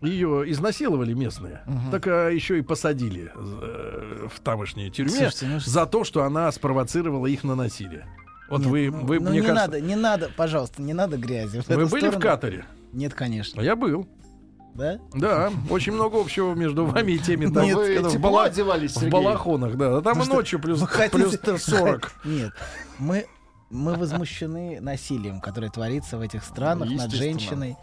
ее 0.00 0.50
изнасиловали 0.50 1.12
местные, 1.12 1.62
так 1.90 2.06
а 2.06 2.30
еще 2.30 2.58
и 2.58 2.62
посадили 2.62 3.32
э, 3.34 4.28
в 4.32 4.40
тамошней 4.40 4.90
тюрьме 4.90 5.12
Слушайте, 5.12 5.46
ну 5.46 5.60
за 5.60 5.86
то, 5.86 6.04
что 6.04 6.24
она 6.24 6.50
спровоцировала 6.52 7.26
их 7.26 7.44
на 7.44 7.54
насилие. 7.54 8.06
Вот 8.48 8.62
Нет, 8.62 8.68
вы, 8.68 8.90
ну, 8.90 9.06
вы 9.06 9.20
ну, 9.20 9.30
мне 9.30 9.40
не 9.40 9.46
кажется, 9.46 9.66
надо, 9.66 9.80
не 9.80 9.94
надо, 9.96 10.30
пожалуйста, 10.36 10.82
не 10.82 10.92
надо 10.92 11.16
грязи. 11.16 11.60
в 11.60 11.68
вы 11.68 11.86
были 11.86 12.06
в 12.06 12.14
сторону. 12.14 12.20
Катаре? 12.20 12.64
Нет, 12.92 13.14
конечно. 13.14 13.62
А 13.62 13.64
Я 13.64 13.76
был. 13.76 14.08
Да? 14.74 14.98
Да, 15.14 15.52
очень 15.68 15.92
много 15.92 16.20
общего 16.20 16.54
между 16.54 16.86
вами 16.86 17.12
и 17.12 17.18
теми, 17.18 17.52
там, 17.52 17.68
вы 17.68 17.94
когда 17.94 18.08
в, 18.08 18.16
бала- 18.16 18.44
одевались, 18.44 18.96
в 18.96 19.08
балахонах, 19.08 19.76
да. 19.76 19.98
А 19.98 20.02
Там 20.02 20.14
и 20.14 20.18
Ну 20.18 20.24
что, 20.24 20.34
ночью 20.34 20.60
плюс, 20.60 20.80
Вы 20.80 20.86
плюс 21.10 21.36
хотите- 21.42 21.58
40. 21.58 22.12
Нет, 22.24 22.52
мы, 22.98 23.26
мы 23.68 23.94
возмущены 23.94 24.80
насилием, 24.80 25.40
которое 25.40 25.70
творится 25.70 26.18
в 26.18 26.20
этих 26.20 26.44
странах 26.44 26.88
над 26.90 27.10
женщиной. 27.12 27.76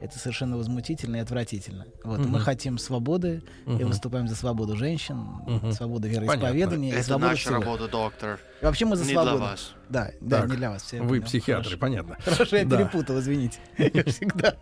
Это 0.00 0.18
совершенно 0.18 0.58
возмутительно 0.58 1.16
и 1.16 1.18
отвратительно. 1.20 1.86
Вот, 2.04 2.20
Мгм. 2.20 2.30
мы 2.32 2.40
хотим 2.40 2.76
свободы 2.76 3.42
и 3.66 3.70
Мгм. 3.70 3.86
выступаем 3.88 4.28
за 4.28 4.36
свободу 4.36 4.76
женщин, 4.76 5.16
Мгм. 5.46 5.72
свободу 5.72 6.06
вероисповедания 6.06 6.90
и 6.92 6.96
Это 6.96 7.04
свободу 7.04 7.28
наша 7.30 7.40
всего. 7.42 7.54
работа, 7.60 7.88
доктор. 7.88 8.38
И 8.60 8.64
вообще 8.64 8.84
мы 8.84 8.96
за 8.96 9.04
Не 9.04 9.12
для 9.12 9.22
свободу. 9.22 9.42
вас. 9.44 9.72
Да, 9.88 10.10
да, 10.20 10.40
Так, 10.42 10.50
не 10.50 10.56
для 10.56 10.70
вас. 10.70 10.82
всё 10.82 10.96
я 10.96 11.02
Вы 11.02 11.08
понял. 11.08 11.22
психиатры, 11.24 11.64
Хорошо. 11.64 11.78
понятно. 11.80 12.16
Хорошо, 12.24 12.56
я 12.56 12.64
Да. 12.66 12.76
перепутал, 12.76 13.18
извините. 13.20 13.58
Я 13.78 14.04
всегда. 14.04 14.54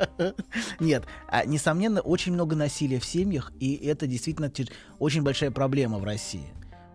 Нет, 0.79 1.05
а, 1.29 1.45
несомненно, 1.45 2.01
очень 2.01 2.33
много 2.33 2.55
насилия 2.55 3.01
в 3.01 3.05
семьях, 3.05 3.53
и 3.59 3.75
это 3.75 4.07
действительно 4.07 4.51
те- 4.51 4.67
очень 5.01 5.23
большая 5.23 5.51
проблема 5.51 5.99
в 5.99 6.05
России. 6.05 6.47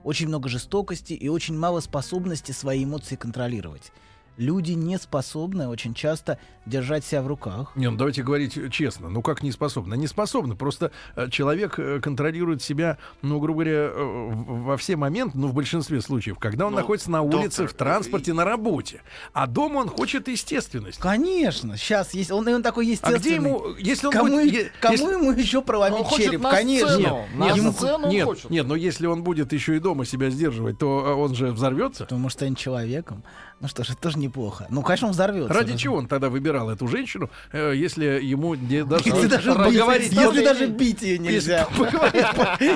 Очень 0.06 0.28
много 0.30 0.48
жестокости 0.48 1.12
и 1.12 1.28
очень 1.28 1.58
мало 1.58 1.82
способности 1.82 2.54
свои 2.54 2.86
эмоции 2.86 3.16
контролировать. 3.18 3.92
Люди 4.40 4.72
не 4.72 4.98
способны 4.98 5.68
очень 5.68 5.94
часто 5.94 6.40
держать 6.66 7.04
себя 7.04 7.22
в 7.22 7.28
руках. 7.28 7.72
Не, 7.76 7.90
ну 7.90 7.98
давайте 7.98 8.24
говорить 8.24 8.58
честно. 8.72 9.10
Ну 9.10 9.22
как 9.22 9.44
не 9.44 9.52
способны? 9.52 9.96
Не 9.96 10.08
способны. 10.08 10.56
Просто 10.56 10.92
э, 11.16 11.30
человек 11.30 11.78
э, 11.78 12.00
контролирует 12.00 12.62
себя, 12.62 12.98
ну, 13.22 13.40
грубо 13.40 13.64
говоря, 13.64 13.90
э, 13.92 14.30
во 14.32 14.78
все 14.78 14.96
моменты, 14.96 15.38
ну, 15.38 15.48
в 15.48 15.54
большинстве 15.54 16.00
случаев, 16.02 16.40
когда 16.40 16.66
он 16.68 16.72
Ну, 16.72 16.78
находится 16.80 17.12
на 17.12 17.22
улице, 17.22 17.64
доктор, 17.64 17.68
в 17.68 17.74
транспорте, 17.74 18.34
на 18.34 18.46
работе. 18.46 19.02
А 19.34 19.46
дома 19.46 19.80
он 19.80 19.90
хочет 19.90 20.28
естественность. 20.28 21.00
Конечно, 21.00 21.76
сейчас 21.76 22.14
есть, 22.14 22.32
он, 22.32 22.48
он 22.48 22.64
такой 22.64 22.86
А 22.88 22.90
естественный. 22.92 23.20
где 23.20 23.36
ему, 23.36 23.64
если 23.78 24.08
он 24.08 24.14
Кому, 24.14 24.30
будет... 24.30 24.72
кому 24.80 24.94
если- 24.94 25.14
ему 25.14 25.32
еще 25.34 25.62
проломить 25.62 26.00
Он 26.00 26.06
хочет 26.06 26.26
череп? 26.28 26.42
на 26.42 26.52
Конечно. 26.52 26.88
сцену. 26.90 27.02
Нет, 27.02 27.36
На 27.36 27.44
нет, 27.46 27.56
Ему- 27.58 27.72
сцену 27.74 28.06
он 28.06 28.10
нет, 28.14 28.26
хочет. 28.26 28.50
нет, 28.50 28.68
но 28.68 28.76
если 28.76 29.06
он 29.08 29.24
будет 29.24 29.52
еще 29.52 29.76
и 29.76 29.80
дома 29.80 30.06
себя 30.06 30.30
сдерживать, 30.30 30.78
то 30.80 31.04
э, 31.06 31.14
он 31.14 31.36
же 31.36 31.52
взорвется. 31.52 32.06
То 32.06 32.16
может 32.16 32.38
станет 32.40 32.58
человеком. 32.58 33.24
Ну 33.62 33.68
что 33.68 33.84
ж, 33.84 33.90
это 33.90 33.98
тоже 33.98 34.18
неплохо. 34.20 34.68
Ну, 34.70 34.82
конечно, 34.84 35.08
он 35.08 35.14
взорвется. 35.14 35.54
Ради 35.54 35.76
чего 35.76 35.98
он 35.98 36.08
тогда 36.08 36.30
выбирал 36.30 36.70
эту 36.70 36.88
женщину, 36.88 37.30
э, 37.52 37.74
если 37.76 38.06
ему 38.06 38.56
не 38.56 38.86
даже, 38.86 39.04
Если 39.10 39.28
даже, 39.28 39.50
бить, 39.50 39.58
поговорить 39.58 40.14
если 40.14 40.44
даже 40.46 40.68
бить 40.68 41.02
ее 41.02 41.20
нельзя. 41.20 41.68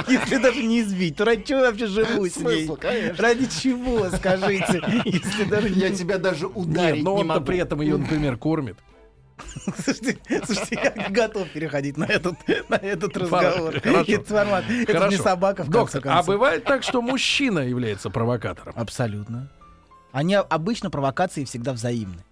Если 0.07 0.37
даже 0.37 0.61
не 0.61 0.81
избить, 0.81 1.15
то 1.15 1.23
ради 1.23 1.43
чего 1.43 1.59
я 1.59 1.67
вообще 1.71 1.87
живу 1.87 2.27
с 2.27 2.35
ней? 2.35 2.69
Ради 3.17 3.45
чего, 3.45 4.09
скажите? 4.09 4.83
Если 5.05 5.45
даже 5.45 5.69
Я 5.69 5.89
тебя 5.91 6.17
даже 6.17 6.47
ударить 6.47 7.03
но 7.03 7.17
не 7.17 7.23
могу. 7.23 7.45
при 7.45 7.59
этом 7.59 7.79
ее, 7.81 7.95
например, 7.97 8.35
кормит. 8.37 8.77
Слушайте, 9.83 10.17
слушайте, 10.45 10.79
я 10.97 11.09
готов 11.09 11.49
переходить 11.49 11.97
на 11.97 12.05
этот, 12.05 12.35
на 12.69 12.75
этот 12.75 13.15
разговор. 13.17 13.79
хорошо. 13.79 14.11
Это 14.11 14.23
формат. 14.25 14.63
Это 14.69 14.93
Хорошо. 14.93 15.11
не 15.11 15.17
собака, 15.17 15.63
в 15.63 15.71
конце 15.71 15.79
Доктор, 15.79 16.01
а 16.01 16.03
концов. 16.03 16.25
бывает 16.27 16.63
так, 16.65 16.83
что 16.83 17.01
мужчина 17.01 17.59
является 17.59 18.09
провокатором? 18.09 18.73
Абсолютно. 18.75 19.49
Они 20.13 20.35
обычно 20.35 20.89
провокации 20.89 21.43
всегда 21.43 21.73
взаимны. 21.73 22.23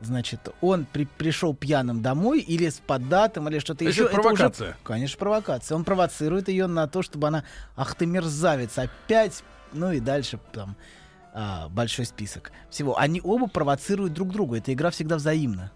Значит, 0.00 0.48
он 0.62 0.86
при- 0.86 1.04
пришел 1.04 1.54
пьяным 1.54 2.00
домой 2.00 2.40
или 2.40 2.70
с 2.70 2.78
поддатым, 2.78 3.48
или 3.48 3.58
что-то 3.58 3.84
еще. 3.84 4.04
это 4.04 4.12
уже, 4.14 4.22
провокация? 4.22 4.76
конечно, 4.82 5.18
провокация. 5.18 5.76
Он 5.76 5.84
провоцирует 5.84 6.48
ее 6.48 6.66
на 6.68 6.86
то, 6.88 7.02
чтобы 7.02 7.28
она, 7.28 7.44
ах 7.76 7.94
ты 7.96 8.06
мерзавец, 8.06 8.78
опять, 8.78 9.42
ну 9.74 9.92
и 9.92 10.00
дальше 10.00 10.38
там 10.52 10.74
а, 11.34 11.68
большой 11.68 12.06
список 12.06 12.52
всего. 12.70 12.98
Они 12.98 13.20
оба 13.22 13.46
провоцируют 13.46 14.14
друг 14.14 14.30
друга. 14.30 14.56
Эта 14.56 14.72
игра 14.72 14.88
всегда 14.90 15.16
взаимна. 15.16 15.70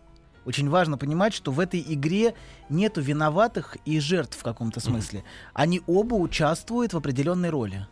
Очень 0.47 0.71
важно 0.71 0.97
понимать, 0.99 1.35
что 1.35 1.51
в 1.53 1.61
этой 1.61 1.85
игре 1.87 2.35
нету 2.69 3.01
виноватых 3.01 3.77
и 3.85 3.99
жертв 4.01 4.39
в 4.39 4.43
каком-то 4.43 4.81
смысле. 4.81 5.25
Они 5.53 5.83
оба 5.87 6.15
участвуют 6.15 6.93
в 6.93 6.97
определенной 6.97 7.51
роли. 7.51 7.87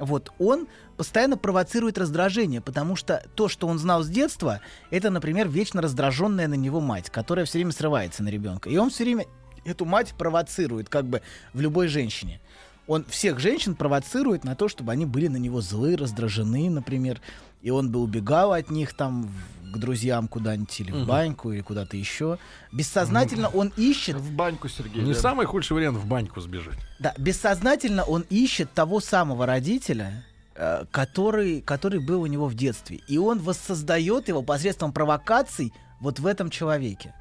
Вот 0.00 0.32
он 0.38 0.66
постоянно 0.96 1.36
провоцирует 1.36 1.98
раздражение, 1.98 2.60
потому 2.60 2.96
что 2.96 3.22
то, 3.34 3.48
что 3.48 3.68
он 3.68 3.78
знал 3.78 4.02
с 4.02 4.08
детства, 4.08 4.60
это, 4.90 5.10
например, 5.10 5.48
вечно 5.48 5.82
раздраженная 5.82 6.48
на 6.48 6.54
него 6.54 6.80
мать, 6.80 7.10
которая 7.10 7.44
все 7.44 7.58
время 7.58 7.72
срывается 7.72 8.22
на 8.22 8.28
ребенка. 8.28 8.70
И 8.70 8.76
он 8.78 8.90
все 8.90 9.04
время 9.04 9.26
эту 9.64 9.84
мать 9.84 10.14
провоцирует, 10.16 10.88
как 10.88 11.06
бы 11.06 11.20
в 11.52 11.60
любой 11.60 11.88
женщине. 11.88 12.40
Он 12.90 13.04
всех 13.04 13.38
женщин 13.38 13.76
провоцирует 13.76 14.42
на 14.42 14.56
то, 14.56 14.66
чтобы 14.68 14.90
они 14.90 15.06
были 15.06 15.28
на 15.28 15.36
него 15.36 15.60
злы, 15.60 15.96
раздражены, 15.96 16.68
например. 16.70 17.20
И 17.62 17.70
он 17.70 17.92
бы 17.92 18.00
убегал 18.00 18.52
от 18.52 18.68
них 18.68 18.94
там 18.94 19.28
в- 19.28 19.72
к 19.72 19.78
друзьям 19.78 20.26
куда-нибудь 20.26 20.80
или 20.80 20.90
в 20.90 21.06
баньку 21.06 21.52
или 21.52 21.60
куда-то 21.60 21.96
еще. 21.96 22.38
Бессознательно 22.72 23.48
он 23.48 23.72
ищет 23.76 24.16
В 24.16 24.32
баньку, 24.32 24.68
Сергей. 24.68 25.02
Не 25.04 25.12
да. 25.14 25.20
самый 25.20 25.46
худший 25.46 25.74
вариант 25.76 25.98
в 25.98 26.06
баньку 26.06 26.40
сбежать. 26.40 26.78
да, 26.98 27.14
бессознательно 27.16 28.02
он 28.02 28.24
ищет 28.28 28.72
того 28.72 28.98
самого 28.98 29.46
родителя, 29.46 30.24
э, 30.56 30.84
который, 30.90 31.60
который 31.60 32.00
был 32.00 32.22
у 32.22 32.26
него 32.26 32.48
в 32.48 32.54
детстве. 32.54 32.98
И 33.06 33.18
он 33.18 33.38
воссоздает 33.38 34.26
его 34.26 34.42
посредством 34.42 34.92
провокаций 34.92 35.72
вот 36.00 36.18
в 36.18 36.26
этом 36.26 36.50
человеке. 36.50 37.14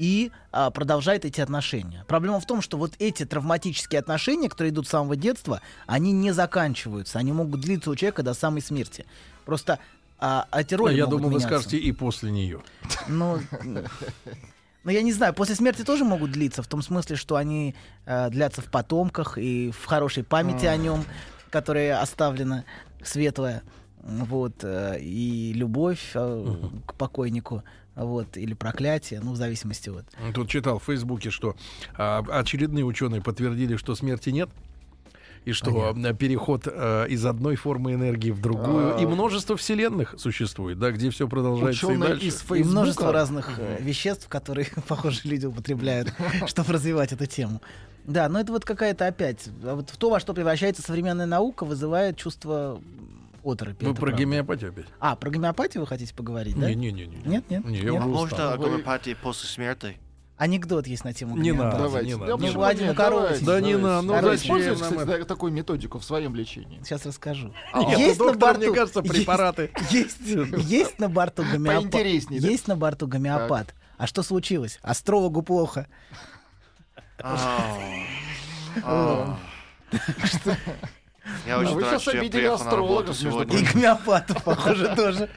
И 0.00 0.32
а, 0.50 0.70
продолжает 0.70 1.26
эти 1.26 1.42
отношения. 1.42 2.06
Проблема 2.08 2.40
в 2.40 2.46
том, 2.46 2.62
что 2.62 2.78
вот 2.78 2.92
эти 2.98 3.26
травматические 3.26 3.98
отношения, 3.98 4.48
которые 4.48 4.72
идут 4.72 4.86
с 4.86 4.90
самого 4.90 5.14
детства, 5.14 5.60
они 5.86 6.12
не 6.12 6.32
заканчиваются. 6.32 7.18
Они 7.18 7.32
могут 7.32 7.60
длиться 7.60 7.90
у 7.90 7.94
человека 7.94 8.22
до 8.22 8.32
самой 8.32 8.62
смерти. 8.62 9.04
Просто 9.44 9.78
а, 10.18 10.48
эти 10.52 10.72
роли 10.72 10.94
Я 10.94 11.04
могут 11.04 11.18
думаю, 11.18 11.34
вы 11.34 11.38
меняться. 11.40 11.48
скажете 11.48 11.76
и 11.76 11.92
после 11.92 12.30
нее. 12.30 12.62
Ну, 13.08 13.40
ну, 14.84 14.90
я 14.90 15.02
не 15.02 15.12
знаю, 15.12 15.34
после 15.34 15.54
смерти 15.54 15.82
тоже 15.82 16.04
могут 16.04 16.30
длиться, 16.32 16.62
в 16.62 16.66
том 16.66 16.80
смысле, 16.80 17.16
что 17.16 17.36
они 17.36 17.74
э, 18.06 18.30
длятся 18.30 18.62
в 18.62 18.70
потомках 18.70 19.36
и 19.36 19.70
в 19.70 19.84
хорошей 19.84 20.24
памяти 20.24 20.64
о 20.64 20.78
нем, 20.78 21.04
которая 21.50 22.00
оставлена 22.00 22.64
светлая. 23.04 23.62
Вот, 24.02 24.54
э, 24.62 24.98
и 24.98 25.52
любовь 25.52 26.12
э, 26.14 26.56
к 26.86 26.94
покойнику, 26.94 27.64
вот, 28.04 28.36
или 28.36 28.54
проклятие, 28.54 29.20
ну, 29.20 29.32
в 29.32 29.36
зависимости 29.36 29.88
вот. 29.88 30.04
Тут 30.34 30.48
читал 30.48 30.78
в 30.78 30.84
Фейсбуке, 30.84 31.30
что 31.30 31.56
а, 31.96 32.24
очередные 32.30 32.84
ученые 32.84 33.22
подтвердили, 33.22 33.76
что 33.76 33.94
смерти 33.94 34.30
нет. 34.30 34.50
И 35.46 35.52
что 35.52 35.94
э, 35.96 36.14
переход 36.14 36.68
э, 36.70 37.06
из 37.08 37.24
одной 37.24 37.56
формы 37.56 37.94
энергии 37.94 38.30
в 38.30 38.42
другую. 38.42 38.96
А. 38.96 39.00
И 39.00 39.06
множество 39.06 39.56
вселенных 39.56 40.14
существует, 40.18 40.78
да, 40.78 40.90
где 40.90 41.08
все 41.08 41.26
продолжается 41.28 41.86
и 41.86 41.90
Ученые 41.90 42.08
дальше. 42.10 42.26
из 42.26 42.34
И 42.34 42.46
Фейсбука. 42.46 42.68
множество 42.70 43.12
разных 43.12 43.58
э, 43.58 43.78
веществ, 43.80 44.28
которые, 44.28 44.66
похоже, 44.88 45.20
люди 45.24 45.46
употребляют, 45.46 46.12
чтобы 46.46 46.74
развивать 46.74 47.12
эту 47.12 47.24
тему. 47.24 47.62
Да, 48.04 48.28
но 48.28 48.38
это 48.40 48.52
вот 48.52 48.64
какая-то 48.66 49.06
опять... 49.06 49.48
а 49.62 49.76
Вот 49.76 49.88
в 49.88 49.96
то, 49.96 50.10
во 50.10 50.20
что 50.20 50.34
превращается 50.34 50.82
современная 50.82 51.26
наука, 51.26 51.64
вызывает 51.64 52.18
чувство 52.18 52.80
оторопи. 53.44 53.84
Вы 53.84 53.92
это 53.92 54.00
про 54.00 54.06
правда. 54.08 54.24
гомеопатию 54.24 54.70
опять? 54.70 54.86
А, 54.98 55.16
про 55.16 55.30
гомеопатию 55.30 55.80
вы 55.82 55.86
хотите 55.86 56.14
поговорить, 56.14 56.58
да? 56.58 56.68
Не-не-не. 56.72 57.06
Нет, 57.24 57.50
нет? 57.50 57.64
Не, 57.64 57.78
я 57.78 57.90
Нет? 57.92 58.04
Можно 58.04 58.52
о 58.52 58.56
гомеопатии 58.58 59.14
после 59.14 59.48
смерти? 59.48 59.98
Анекдот 60.36 60.86
есть 60.86 61.04
на 61.04 61.12
тему 61.12 61.36
Не 61.36 61.52
надо. 61.52 61.76
Давайте. 61.76 62.06
не 62.06 62.14
Да 62.14 62.20
надо. 62.20 62.36
почему 62.38 62.52
Владимир? 62.60 62.94
Корович. 62.94 63.40
Да 63.40 63.60
не 63.60 63.76
надо, 63.76 64.06
ну 64.06 64.14
Короче, 64.14 64.38
зачем 64.38 64.78
нам 64.78 64.98
кстати, 64.98 65.24
такую 65.24 65.52
методику 65.52 65.98
в 65.98 66.04
своем 66.04 66.34
лечении. 66.34 66.80
Сейчас 66.82 67.04
расскажу. 67.04 67.52
Нет, 67.74 67.98
есть 67.98 68.18
на 68.18 68.32
борту, 68.32 68.60
мне 68.60 68.72
кажется, 68.72 69.00
есть- 69.00 69.14
препараты. 69.14 69.70
Есть, 69.90 70.20
есть 70.22 70.98
на 70.98 71.10
борту 71.10 71.44
гомеопат. 71.44 71.90
Поинтереснее, 71.90 72.40
да? 72.40 72.48
Есть 72.48 72.68
на 72.68 72.76
борту 72.76 73.06
гомеопат. 73.06 73.74
А 73.98 74.06
что 74.06 74.22
случилось? 74.22 74.78
Астрологу 74.80 75.42
плохо. 75.42 75.86
А. 77.22 77.76
А. 78.82 79.38
Я 81.46 81.56
А 81.56 81.58
очень 81.60 81.74
вы 81.74 81.82
сейчас 81.82 82.08
обидели 82.08 82.46
астрологов, 82.46 83.08
между 83.22 83.30
сегодня. 83.30 83.58
И 83.58 83.64
гомеопатов, 83.64 84.42
похоже, 84.42 84.94
тоже. 84.96 85.28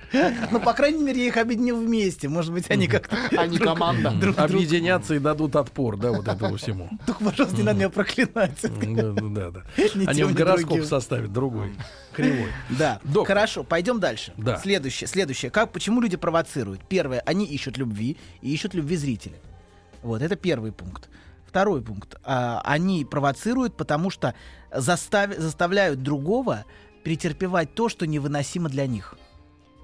Ну, 0.51 0.59
по 0.59 0.73
крайней 0.73 1.03
мере, 1.03 1.21
я 1.21 1.27
их 1.27 1.37
объединил 1.37 1.77
вместе. 1.77 2.29
Может 2.29 2.53
быть, 2.53 2.69
они 2.69 2.87
как-то... 2.87 3.17
Они 3.37 3.57
друг- 3.57 3.69
команда. 3.69 4.13
Объединятся 4.37 5.15
и 5.15 5.19
дадут 5.19 5.55
отпор, 5.55 5.97
да, 5.97 6.11
вот 6.11 6.27
этому 6.27 6.57
всему. 6.57 6.89
Только, 7.05 7.23
пожалуйста, 7.23 7.57
не 7.57 7.63
надо 7.63 7.77
меня 7.77 7.89
проклинать. 7.89 8.59
Да, 8.61 9.11
да, 9.11 9.51
да. 9.51 9.61
Ни 9.95 10.05
Они 10.05 10.23
в 10.23 10.33
гороскоп 10.33 10.83
составят 10.83 11.31
другой, 11.33 11.73
кривой. 12.13 12.51
Да, 12.69 12.99
хорошо, 13.25 13.63
пойдем 13.63 13.99
дальше. 13.99 14.33
Да. 14.37 14.57
Следующее, 14.57 15.07
следующее. 15.07 15.51
Как, 15.51 15.71
почему 15.71 16.01
люди 16.01 16.17
провоцируют? 16.17 16.81
Первое, 16.87 17.21
они 17.25 17.45
ищут 17.45 17.77
любви 17.77 18.17
и 18.41 18.53
ищут 18.53 18.73
любви 18.73 18.95
зрителя. 18.95 19.37
Вот, 20.01 20.21
это 20.21 20.35
первый 20.35 20.71
пункт. 20.71 21.09
Второй 21.47 21.81
пункт. 21.83 22.15
А, 22.23 22.61
они 22.65 23.05
провоцируют, 23.05 23.77
потому 23.77 24.09
что 24.09 24.33
застав- 24.73 25.37
заставляют 25.37 26.01
другого 26.01 26.65
претерпевать 27.03 27.73
то, 27.73 27.89
что 27.89 28.07
невыносимо 28.07 28.69
для 28.69 28.87
них. 28.87 29.15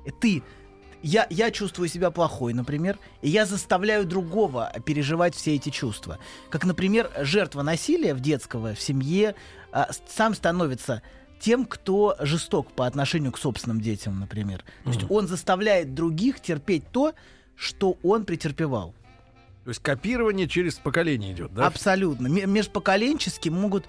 И 0.05 0.11
Ты, 0.11 0.43
я, 1.01 1.27
я 1.29 1.51
чувствую 1.51 1.87
себя 1.89 2.11
плохой, 2.11 2.53
например, 2.53 2.97
и 3.21 3.29
я 3.29 3.45
заставляю 3.45 4.05
другого 4.05 4.71
переживать 4.85 5.35
все 5.35 5.55
эти 5.55 5.69
чувства. 5.69 6.19
Как, 6.49 6.65
например, 6.65 7.09
жертва 7.19 7.61
насилия 7.61 8.13
в 8.13 8.19
детского, 8.19 8.73
в 8.73 8.81
семье, 8.81 9.35
а, 9.71 9.89
сам 10.07 10.33
становится 10.33 11.01
тем, 11.39 11.65
кто 11.65 12.17
жесток 12.19 12.71
по 12.71 12.85
отношению 12.85 13.31
к 13.31 13.37
собственным 13.37 13.79
детям, 13.79 14.19
например. 14.19 14.63
То 14.83 14.89
есть 14.89 15.05
он 15.09 15.27
заставляет 15.27 15.93
других 15.93 16.41
терпеть 16.41 16.83
то, 16.91 17.13
что 17.55 17.97
он 18.03 18.25
претерпевал. 18.25 18.93
То 19.63 19.69
есть 19.69 19.81
копирование 19.81 20.47
через 20.47 20.75
поколение 20.75 21.33
идет, 21.33 21.53
да? 21.53 21.67
Абсолютно. 21.67 22.27
Межпоколенчески 22.27 23.49
могут 23.49 23.85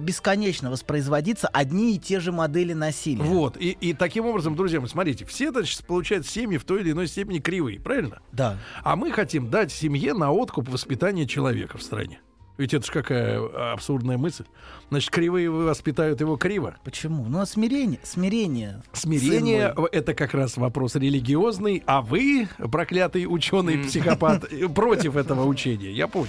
бесконечно 0.00 0.70
воспроизводиться 0.70 1.48
одни 1.48 1.96
и 1.96 1.98
те 1.98 2.20
же 2.20 2.32
модели 2.32 2.72
насилия. 2.72 3.22
Вот, 3.22 3.56
и, 3.56 3.70
и 3.70 3.92
таким 3.92 4.26
образом, 4.26 4.56
друзья 4.56 4.80
мои, 4.80 4.88
смотрите, 4.88 5.24
все, 5.24 5.50
значит, 5.50 5.84
получают 5.86 6.26
семьи 6.26 6.58
в 6.58 6.64
той 6.64 6.80
или 6.80 6.92
иной 6.92 7.06
степени 7.06 7.38
кривые, 7.38 7.80
правильно? 7.80 8.20
Да. 8.32 8.58
А 8.82 8.96
мы 8.96 9.12
хотим 9.12 9.50
дать 9.50 9.72
семье 9.72 10.14
на 10.14 10.32
откуп 10.32 10.68
воспитания 10.68 11.26
человека 11.26 11.78
в 11.78 11.82
стране. 11.82 12.20
Ведь 12.56 12.72
это 12.72 12.86
же 12.86 12.92
какая 12.92 13.40
а, 13.40 13.72
абсурдная 13.72 14.16
мысль. 14.16 14.44
Значит, 14.88 15.10
кривые 15.10 15.50
воспитают 15.50 16.20
его 16.20 16.36
криво. 16.36 16.76
Почему? 16.84 17.24
Ну, 17.24 17.40
а 17.40 17.46
смирение. 17.46 17.98
Смирение. 18.04 18.82
Смирение 18.92 19.74
это 19.90 20.14
как 20.14 20.34
раз 20.34 20.56
вопрос 20.56 20.94
религиозный, 20.94 21.82
а 21.86 22.00
вы, 22.00 22.48
проклятый 22.70 23.26
ученый-психопат, 23.26 24.52
э, 24.52 24.68
против 24.74 25.16
этого 25.16 25.44
учения. 25.44 25.90
Я 25.90 26.06
понял. 26.06 26.28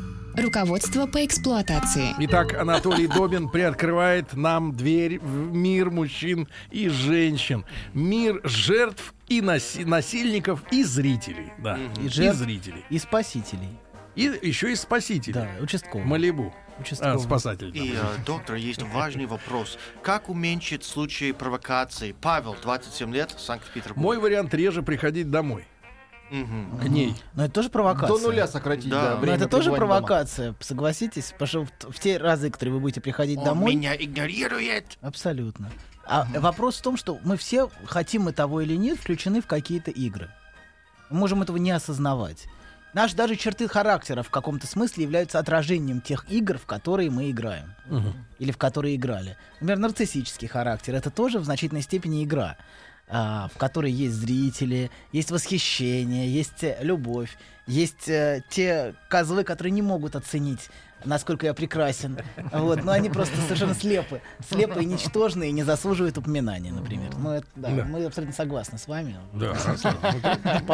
Руководство 0.37 1.07
по 1.07 1.25
эксплуатации. 1.25 2.15
Итак, 2.19 2.53
Анатолий 2.53 3.07
Добин 3.07 3.49
приоткрывает 3.49 4.33
нам 4.33 4.71
дверь 4.75 5.19
в 5.19 5.53
мир 5.53 5.89
мужчин 5.91 6.47
и 6.69 6.87
женщин. 6.89 7.65
Мир 7.93 8.39
жертв 8.43 9.13
и 9.27 9.41
наси- 9.41 9.85
насильников 9.85 10.63
и 10.71 10.83
зрителей. 10.83 11.51
Да, 11.59 11.77
И 12.01 12.05
и, 12.05 12.09
жертв. 12.09 12.39
зрителей. 12.39 12.83
И 12.89 12.97
спасителей. 12.97 13.69
И 14.15 14.23
еще 14.41 14.71
и 14.71 14.75
спасителей. 14.75 15.33
Да, 15.33 15.49
участковый. 15.61 16.05
Малибу. 16.05 16.53
Участковый. 16.79 17.15
А, 17.15 17.19
спасатель. 17.19 17.71
И, 17.75 17.93
э, 17.93 18.23
доктор, 18.25 18.55
есть 18.55 18.81
важный 18.81 19.25
вопрос. 19.25 19.77
Как 20.01 20.29
уменьшить 20.29 20.83
случаи 20.83 21.31
провокаций? 21.31 22.15
Павел, 22.19 22.55
27 22.61 23.13
лет, 23.13 23.33
Санкт-Петербург. 23.37 23.97
Мой 23.97 24.17
вариант 24.19 24.53
реже 24.53 24.81
приходить 24.81 25.29
домой. 25.29 25.65
Мгм. 26.31 26.79
К 26.79 26.83
ней. 26.85 27.15
Но 27.35 27.43
это 27.45 27.53
тоже 27.53 27.69
провокация. 27.69 28.17
До 28.17 28.23
нуля 28.23 28.47
сократить, 28.47 28.89
Да. 28.89 29.01
да, 29.01 29.09
Но 29.09 29.15
Но 29.15 29.21
время 29.21 29.35
это 29.37 29.47
тоже 29.47 29.69
пребывания 29.71 29.79
дома. 29.99 30.07
провокация, 30.07 30.55
согласитесь? 30.61 31.33
Потому 31.37 31.47
что 31.47 31.65
в, 31.89 31.93
в 31.93 31.99
те 31.99 32.17
разы, 32.17 32.49
которые 32.49 32.73
вы 32.75 32.79
будете 32.79 33.01
приходить 33.01 33.37
Он 33.39 33.43
домой... 33.45 33.75
меня 33.75 33.95
игнорирует. 33.95 34.97
Абсолютно. 35.01 35.69
А 36.05 36.25
вопрос 36.39 36.77
в 36.77 36.81
том, 36.81 36.97
что 36.97 37.19
мы 37.23 37.37
все, 37.37 37.69
хотим 37.85 38.23
мы 38.23 38.31
того 38.33 38.61
или 38.61 38.75
нет, 38.75 38.97
включены 38.97 39.41
в 39.41 39.45
какие-то 39.47 39.91
игры. 39.91 40.29
Мы 41.09 41.19
можем 41.19 41.41
этого 41.41 41.57
не 41.57 41.71
осознавать. 41.71 42.47
Наши 42.93 43.15
даже 43.15 43.35
черты 43.37 43.67
характера 43.69 44.21
в 44.23 44.29
каком-то 44.29 44.67
смысле 44.67 45.03
являются 45.03 45.39
отражением 45.39 46.01
тех 46.01 46.25
игр, 46.29 46.57
в 46.57 46.65
которые 46.65 47.09
мы 47.09 47.29
играем. 47.31 47.73
Или 48.39 48.51
в 48.51 48.57
которые 48.57 48.95
играли. 48.95 49.37
Например, 49.61 49.77
нарциссический 49.79 50.47
характер— 50.47 50.95
это 50.95 51.09
тоже 51.09 51.39
в 51.39 51.45
значительной 51.45 51.81
степени 51.83 52.23
игра, 52.23 52.57
а, 53.13 53.49
в 53.53 53.57
которой 53.57 53.91
есть 53.91 54.15
зрители, 54.15 54.89
есть 55.11 55.31
восхищение, 55.31 56.33
есть 56.33 56.63
э, 56.63 56.77
любовь, 56.81 57.37
есть 57.67 58.07
э, 58.07 58.41
те 58.49 58.95
козлы, 59.09 59.43
которые 59.43 59.71
не 59.71 59.81
могут 59.81 60.15
оценить 60.15 60.69
насколько 61.05 61.45
я 61.45 61.53
прекрасен. 61.53 62.17
Вот, 62.51 62.83
но 62.83 62.91
они 62.91 63.09
просто 63.09 63.35
совершенно 63.41 63.73
слепы. 63.73 64.21
Слепы 64.49 64.83
и 64.83 64.85
ничтожны, 64.85 65.49
и 65.49 65.51
не 65.51 65.63
заслуживают 65.63 66.17
упоминания, 66.17 66.71
например. 66.71 67.11
Ну, 67.17 67.31
это, 67.31 67.47
да, 67.55 67.69
Да. 67.69 67.85
мы 67.85 68.05
абсолютно 68.05 68.35
согласны 68.35 68.77
с 68.77 68.87
вами. 68.87 69.17
Да. 69.33 69.55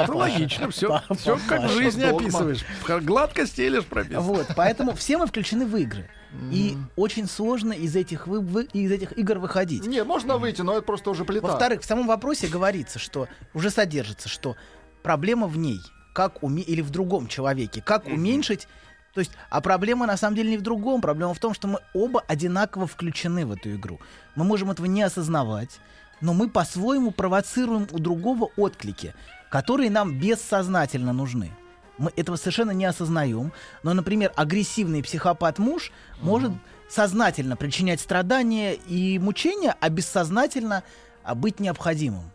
Ну, 0.07 0.17
логично, 0.17 0.69
все, 0.71 1.01
все 1.17 1.37
как 1.47 1.63
в 1.69 1.73
жизни 1.73 2.03
описываешь. 2.03 2.65
Гладко 3.03 3.45
стелишь 3.45 3.85
прописано. 3.85 4.21
Вот, 4.21 4.47
поэтому 4.55 4.93
все 4.93 5.17
мы 5.17 5.27
включены 5.27 5.65
в 5.65 5.75
игры. 5.77 6.09
И 6.51 6.77
очень 6.95 7.27
сложно 7.27 7.71
из 7.73 7.95
этих, 7.95 8.27
вы, 8.27 8.41
вы- 8.41 8.65
из 8.73 8.91
этих 8.91 9.17
игр 9.17 9.39
выходить. 9.39 9.85
Не, 9.87 10.03
можно 10.03 10.37
выйти, 10.37 10.61
но 10.61 10.73
это 10.73 10.81
просто 10.81 11.09
уже 11.09 11.23
плита. 11.25 11.47
Во-вторых, 11.47 11.81
в 11.81 11.85
самом 11.85 12.05
вопросе 12.07 12.47
говорится, 12.47 12.99
что 12.99 13.27
уже 13.53 13.69
содержится, 13.69 14.27
что 14.29 14.55
проблема 15.03 15.47
в 15.47 15.57
ней, 15.57 15.79
как 16.13 16.43
уме... 16.43 16.61
или 16.63 16.81
в 16.81 16.89
другом 16.89 17.27
человеке, 17.27 17.81
как 17.81 18.07
уменьшить. 18.07 18.67
То 19.17 19.21
есть, 19.21 19.31
а 19.49 19.61
проблема 19.61 20.05
на 20.05 20.15
самом 20.15 20.35
деле 20.35 20.51
не 20.51 20.57
в 20.57 20.61
другом, 20.61 21.01
проблема 21.01 21.33
в 21.33 21.39
том, 21.39 21.55
что 21.55 21.67
мы 21.67 21.79
оба 21.95 22.23
одинаково 22.27 22.85
включены 22.85 23.47
в 23.47 23.51
эту 23.51 23.73
игру. 23.73 23.99
Мы 24.35 24.43
можем 24.43 24.69
этого 24.69 24.85
не 24.85 25.01
осознавать, 25.01 25.79
но 26.21 26.35
мы 26.35 26.51
по-своему 26.51 27.09
провоцируем 27.09 27.87
у 27.89 27.97
другого 27.97 28.51
отклики, 28.57 29.15
которые 29.49 29.89
нам 29.89 30.19
бессознательно 30.19 31.13
нужны. 31.13 31.51
Мы 31.97 32.11
этого 32.15 32.35
совершенно 32.35 32.69
не 32.69 32.85
осознаем. 32.85 33.53
Но, 33.81 33.95
например, 33.95 34.31
агрессивный 34.35 35.01
психопат-муж 35.01 35.91
может 36.21 36.51
сознательно 36.87 37.55
причинять 37.55 38.01
страдания 38.01 38.75
и 38.75 39.17
мучения, 39.17 39.75
а 39.79 39.89
бессознательно 39.89 40.83
а, 41.23 41.33
быть 41.33 41.59
необходимым. 41.59 42.29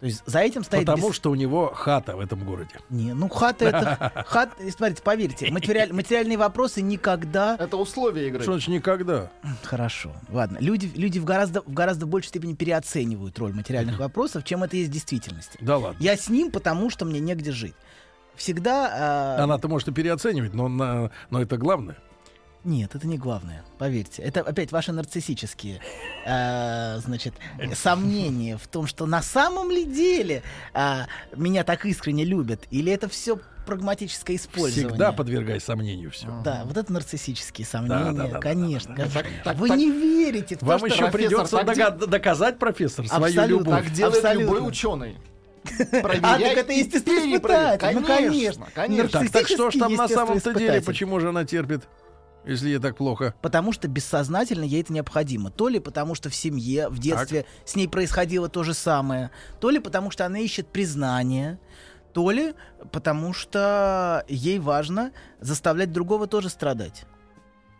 То 0.00 0.06
есть 0.06 0.22
за 0.24 0.38
этим 0.40 0.64
стоит... 0.64 0.86
Потому 0.86 1.08
бес- 1.10 1.14
что 1.16 1.30
у 1.30 1.34
него 1.34 1.72
хата 1.74 2.16
в 2.16 2.20
этом 2.20 2.42
городе. 2.44 2.70
Не, 2.88 3.12
ну 3.12 3.28
хата 3.28 3.66
это... 3.66 4.24
Хат, 4.26 4.50
смотрите, 4.74 5.02
поверьте, 5.02 5.50
материаль- 5.50 5.92
материальные 5.92 6.38
вопросы 6.38 6.80
никогда... 6.80 7.54
Это 7.60 7.76
условия 7.76 8.28
игры. 8.28 8.42
Что 8.42 8.52
значит 8.52 8.68
никогда? 8.68 9.30
Хорошо, 9.62 10.12
ладно. 10.30 10.56
Люди, 10.58 10.90
люди 10.94 11.18
в, 11.18 11.24
гораздо, 11.24 11.60
в 11.60 11.72
гораздо 11.74 12.06
большей 12.06 12.28
степени 12.28 12.54
переоценивают 12.54 13.38
роль 13.38 13.52
материальных 13.52 13.98
вопросов, 13.98 14.42
чем 14.44 14.62
это 14.64 14.74
есть 14.76 14.88
в 14.88 14.92
действительности. 14.92 15.58
Да 15.60 15.76
ладно. 15.76 15.98
Я 16.00 16.16
с 16.16 16.30
ним, 16.30 16.50
потому 16.50 16.88
что 16.88 17.04
мне 17.04 17.20
негде 17.20 17.52
жить. 17.52 17.74
Всегда... 18.36 19.36
а, 19.38 19.44
Она-то 19.44 19.68
может 19.68 19.88
и 19.88 19.92
переоценивать, 19.92 20.54
но, 20.54 20.68
на- 20.68 21.10
но 21.28 21.42
это 21.42 21.58
главное. 21.58 21.98
Нет, 22.62 22.94
это 22.94 23.06
не 23.06 23.16
главное, 23.16 23.64
поверьте. 23.78 24.22
Это 24.22 24.40
опять 24.40 24.70
ваши 24.70 24.92
нарциссические, 24.92 25.80
э, 26.26 26.98
значит, 26.98 27.34
сомнения 27.74 28.58
в 28.58 28.68
том, 28.68 28.86
что 28.86 29.06
на 29.06 29.22
самом 29.22 29.70
ли 29.70 29.84
деле 29.84 30.42
а, 30.74 31.06
меня 31.34 31.64
так 31.64 31.86
искренне 31.86 32.24
любят, 32.24 32.66
или 32.70 32.92
это 32.92 33.08
все 33.08 33.38
прагматическое 33.64 34.36
использование. 34.36 34.88
Всегда 34.88 35.12
подвергай 35.12 35.60
сомнению 35.60 36.10
все. 36.10 36.26
Да, 36.44 36.62
вот 36.64 36.76
это 36.76 36.92
нарциссические 36.92 37.66
сомнения, 37.66 38.12
да, 38.12 38.24
да, 38.24 38.28
да, 38.32 38.38
конечно. 38.40 38.94
Так, 38.94 39.26
так, 39.44 39.56
Вы 39.56 39.68
так. 39.68 39.78
не 39.78 39.90
верите 39.90 40.56
в 40.56 40.58
то, 40.60 40.66
Вам 40.66 40.78
что... 40.78 40.86
еще 40.88 41.10
придется 41.10 41.56
так 41.64 41.74
де- 41.74 42.06
доказать, 42.06 42.58
профессор, 42.58 43.06
свою 43.06 43.24
Абсолютно. 43.24 43.70
любовь. 43.70 43.84
Так 43.84 43.92
делает 43.94 44.16
Абсолютно. 44.16 44.54
любой 44.54 44.68
ученый. 44.68 45.16
А, 46.22 46.38
так 46.38 46.56
это 46.56 46.72
естественно 46.72 47.36
испытатель. 47.36 48.00
Ну, 48.00 48.06
конечно. 48.06 48.66
конечно. 48.74 49.20
Так, 49.20 49.30
так 49.30 49.46
что 49.46 49.70
ж 49.70 49.74
там 49.78 49.94
на 49.94 50.08
самом-то 50.08 50.54
деле, 50.54 50.80
почему 50.82 51.20
же 51.20 51.28
она 51.28 51.44
терпит, 51.44 51.82
если 52.44 52.68
ей 52.68 52.78
так 52.78 52.96
плохо? 52.96 53.34
Потому 53.42 53.72
что 53.72 53.88
бессознательно 53.88 54.64
ей 54.64 54.82
это 54.82 54.92
необходимо. 54.92 55.50
То 55.50 55.68
ли 55.68 55.78
потому, 55.78 56.14
что 56.14 56.30
в 56.30 56.34
семье, 56.34 56.88
в 56.88 56.98
детстве 56.98 57.44
с 57.64 57.76
ней 57.76 57.88
происходило 57.88 58.48
то 58.48 58.62
же 58.62 58.74
самое, 58.74 59.30
то 59.60 59.70
ли 59.70 59.78
потому, 59.78 60.10
что 60.10 60.26
она 60.26 60.38
ищет 60.38 60.68
признание, 60.68 61.58
то 62.12 62.30
ли 62.30 62.54
потому, 62.92 63.32
что 63.32 64.24
ей 64.28 64.58
важно 64.58 65.12
заставлять 65.40 65.92
другого 65.92 66.26
тоже 66.26 66.48
страдать. 66.48 67.04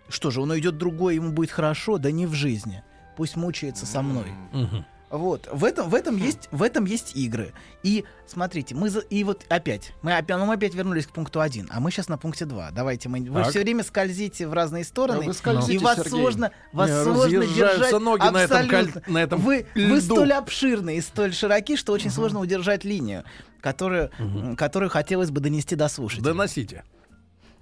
Что 0.08 0.30
же, 0.30 0.40
он 0.40 0.50
уйдет 0.50 0.76
другой, 0.76 1.14
ему 1.16 1.32
будет 1.32 1.50
хорошо, 1.50 1.98
да 1.98 2.10
не 2.10 2.26
в 2.26 2.34
жизни. 2.34 2.82
Пусть 3.16 3.36
мучается 3.36 3.86
со 3.86 4.02
мной. 4.02 4.26
Мгм. 4.52 4.84
Вот, 5.10 5.48
в 5.52 5.64
этом, 5.64 5.88
в 5.90 5.94
этом 5.96 6.16
есть, 6.16 6.48
в 6.52 6.62
этом 6.62 6.84
есть 6.84 7.16
игры. 7.16 7.52
И 7.82 8.04
смотрите, 8.28 8.76
мы 8.76 8.90
за- 8.90 9.00
и 9.00 9.24
вот 9.24 9.44
опять, 9.48 9.92
мы 10.02 10.16
опять, 10.16 10.38
ну, 10.38 10.46
мы 10.46 10.54
опять 10.54 10.72
вернулись 10.72 11.06
к 11.06 11.10
пункту 11.10 11.40
1, 11.40 11.66
а 11.70 11.80
мы 11.80 11.90
сейчас 11.90 12.08
на 12.08 12.16
пункте 12.16 12.44
2. 12.44 12.70
Давайте 12.70 13.08
мы, 13.08 13.20
вы 13.28 13.40
Так. 13.42 13.50
все 13.50 13.60
время 13.62 13.82
скользите 13.82 14.46
в 14.46 14.52
разные 14.52 14.84
стороны, 14.84 15.24
Вы 15.26 15.34
скользите, 15.34 15.74
и 15.74 15.78
вас 15.78 15.96
Сергей. 15.96 16.10
сложно, 16.10 16.52
вас 16.72 16.88
Не, 16.90 17.02
сложно 17.02 17.46
держать. 17.46 17.92
ноги 18.00 18.30
на 18.30 18.38
этом 18.38 18.68
коль- 18.68 19.02
на 19.08 19.18
этом 19.18 19.40
вы, 19.40 19.66
вы 19.74 19.80
льду. 19.80 20.00
столь 20.00 20.32
обширны 20.32 20.96
и 20.96 21.00
столь 21.00 21.32
широки, 21.34 21.74
что 21.76 21.92
очень 21.92 22.10
сложно 22.10 22.38
удержать 22.38 22.84
линию, 22.84 23.24
которую, 23.60 24.10
м, 24.20 24.54
которую 24.54 24.90
хотелось 24.90 25.32
бы 25.32 25.40
донести 25.40 25.74
до 25.74 25.88
слушателя. 25.88 26.22
Доносите. 26.26 26.84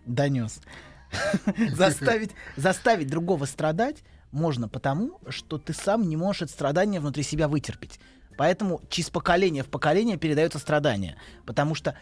Донес. 0.04 0.60
заставить, 1.72 2.32
заставить 2.56 3.08
другого 3.08 3.46
страдать 3.46 4.02
можно 4.30 4.68
потому, 4.68 5.20
что 5.28 5.58
ты 5.58 5.72
сам 5.72 6.08
не 6.08 6.16
можешь 6.16 6.42
это 6.42 6.52
страдание 6.52 7.00
внутри 7.00 7.22
себя 7.22 7.48
вытерпеть. 7.48 7.98
Поэтому 8.36 8.80
через 8.88 9.10
поколение 9.10 9.62
в 9.62 9.68
поколение 9.68 10.16
передается 10.16 10.58
страдание. 10.58 11.16
Потому 11.44 11.74
что 11.74 11.96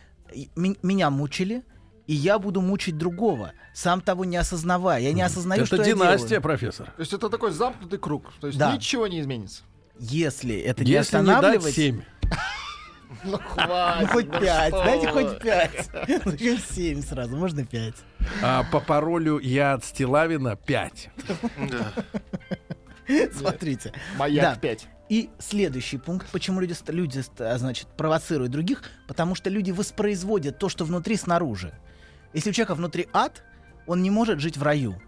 меня 0.55 1.09
мучили, 1.11 1.65
и 2.07 2.15
я 2.15 2.39
буду 2.39 2.61
мучить 2.61 2.99
другого, 2.99 3.53
сам 3.75 4.01
того 4.01 4.25
не 4.25 4.37
осознавая. 4.37 5.01
Я 5.01 5.13
не 5.13 5.23
осознаю, 5.23 5.63
Это 5.63 5.67
что 5.67 5.77
я 5.77 5.95
династия, 5.95 6.29
делаю. 6.29 6.43
профессор. 6.43 6.87
То 6.97 7.01
есть 7.01 7.13
это 7.13 7.29
такой 7.31 7.53
замкнутый 7.53 7.99
круг. 7.99 8.33
То 8.41 8.49
есть 8.49 8.59
Да. 8.59 8.75
ничего 8.75 9.07
не 9.07 9.21
изменится. 9.21 9.63
Если 9.99 10.57
это 10.57 10.85
не 10.85 10.91
Если 10.91 11.17
не 11.19 11.25
дать 11.25 11.37
останавливать... 11.37 11.75
7. 11.75 12.03
Ну 13.25 13.33
ну, 13.33 13.39
хватит. 13.39 14.11
хоть 14.11 14.27
ну 14.33 14.41
пять, 14.41 14.73
дайте 14.73 15.09
хоть 15.09 15.39
пять. 15.41 15.91
Зачем 16.25 16.59
семь 16.59 17.03
сразу? 17.03 17.37
Можно 17.37 17.65
пять. 17.65 17.95
А 18.43 18.65
по 18.65 18.81
паролю 18.81 19.39
я 19.39 19.75
от 19.75 19.85
Стилавина 19.85 20.57
5. 20.57 21.11
Да. 21.71 21.93
Смотрите. 23.33 23.93
Да. 24.19 24.57
5. 24.57 24.89
И 25.09 25.31
следующий 25.39 25.99
пункт, 25.99 26.29
почему 26.33 26.61
люди, 26.61 26.75
люди 26.89 27.23
а, 27.39 27.57
значит, 27.59 27.87
провоцируют 27.97 28.51
других, 28.51 28.83
потому 29.07 29.37
что 29.37 29.51
люди 29.51 29.71
воспроизводят 29.71 30.59
то, 30.59 30.69
что 30.69 30.85
внутри, 30.85 31.17
снаружи. 31.17 31.73
Если 32.33 32.51
у 32.51 32.53
человека 32.53 32.75
внутри 32.75 33.09
ад, 33.13 33.45
он 33.87 34.03
не 34.03 34.11
может 34.11 34.41
жить 34.41 34.57
в 34.57 34.63
раю. 34.63 35.01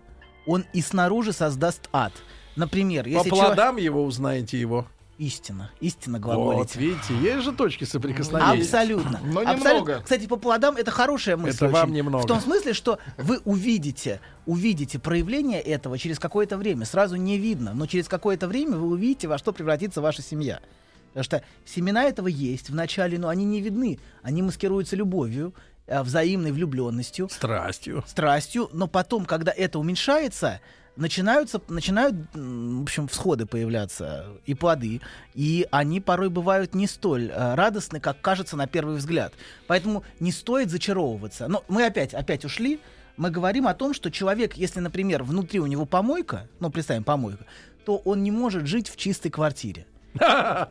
Он 0.47 0.65
и 0.73 0.81
снаружи 0.83 1.33
создаст 1.33 1.89
ад. 1.93 2.13
Например, 2.55 3.05
По 3.05 3.09
если 3.09 3.31
человек... 3.31 3.47
плодам 3.47 3.77
его 3.77 4.05
узнаете 4.05 4.59
его. 4.59 4.87
Истина, 5.19 5.71
истина 5.81 6.19
Вот, 6.19 6.23
глаголите. 6.37 6.79
видите, 6.79 7.13
есть 7.21 7.45
же 7.45 7.53
точки 7.53 7.83
соприкосновения. 7.83 8.63
Абсолютно. 8.63 9.21
Но 9.25 9.41
Абсолютно. 9.41 9.69
немного. 9.71 10.01
Кстати, 10.03 10.27
по 10.27 10.37
плодам 10.37 10.77
это 10.77 10.93
хорошая 10.93 11.37
мысль. 11.37 11.57
Это 11.57 11.69
вам 11.69 11.85
очень. 11.89 11.97
немного. 11.97 12.23
В 12.23 12.27
том 12.27 12.41
смысле, 12.41 12.73
что 12.73 13.01
вы 13.17 13.39
увидите, 13.45 14.21
увидите 14.47 15.01
проявление 15.01 15.61
этого 15.61 15.99
через 15.99 16.21
какое-то 16.21 16.57
время. 16.57 16.85
Сразу 16.87 17.17
не 17.17 17.37
видно, 17.37 17.75
но 17.75 17.87
через 17.87 18.07
какое-то 18.07 18.47
время 18.47 18.77
вы 18.77 18.87
увидите, 18.91 19.27
во 19.27 19.39
что 19.39 19.53
превратится 19.53 20.01
ваша 20.01 20.23
семья. 20.23 20.61
Потому 21.09 21.25
что 21.25 21.43
семена 21.65 22.05
этого 22.05 22.29
есть 22.29 22.71
в 22.71 22.75
начале, 22.77 23.19
но 23.19 23.29
они 23.29 23.45
не 23.45 23.61
видны. 23.61 23.99
Они 24.23 24.41
маскируются 24.43 24.95
любовью. 24.95 25.53
э, 25.91 26.03
взаимной 26.03 26.53
влюбленностью, 26.53 27.31
Страстью. 27.31 28.05
страстью, 28.07 28.69
но 28.75 28.87
потом, 28.89 29.25
когда 29.25 29.51
это 29.51 29.79
уменьшается, 29.79 30.61
начинаются, 30.99 31.61
начинают, 31.69 32.17
в 32.35 32.83
общем, 32.83 33.09
всходы 33.09 33.47
появляться 33.47 34.27
и 34.47 34.55
плоды, 34.55 35.01
и 35.35 35.67
они 35.71 36.01
порой 36.01 36.29
бывают 36.29 36.75
не 36.75 36.87
столь 36.87 37.31
э, 37.31 37.55
радостны, 37.55 38.01
как 38.01 38.21
кажется 38.21 38.57
на 38.57 38.67
первый 38.67 38.97
взгляд. 38.97 39.33
Поэтому 39.67 40.03
не 40.21 40.33
стоит 40.33 40.71
зачаровываться. 40.71 41.49
Но 41.49 41.65
мы 41.69 41.87
опять, 41.87 42.15
опять 42.15 42.45
ушли. 42.45 42.81
Мы 43.17 43.31
говорим 43.31 43.67
о 43.67 43.75
том, 43.75 43.95
что 43.95 44.11
человек, 44.11 44.55
если, 44.55 44.81
например, 44.81 45.23
внутри 45.23 45.61
у 45.61 45.67
него 45.67 45.87
помойка, 45.87 46.49
ну, 46.61 46.71
представим, 46.71 47.05
помойка, 47.05 47.45
то 47.85 47.97
он 48.05 48.23
не 48.23 48.31
может 48.31 48.67
жить 48.67 48.89
в 48.89 48.97
чистой 48.97 49.31
квартире. 49.31 49.87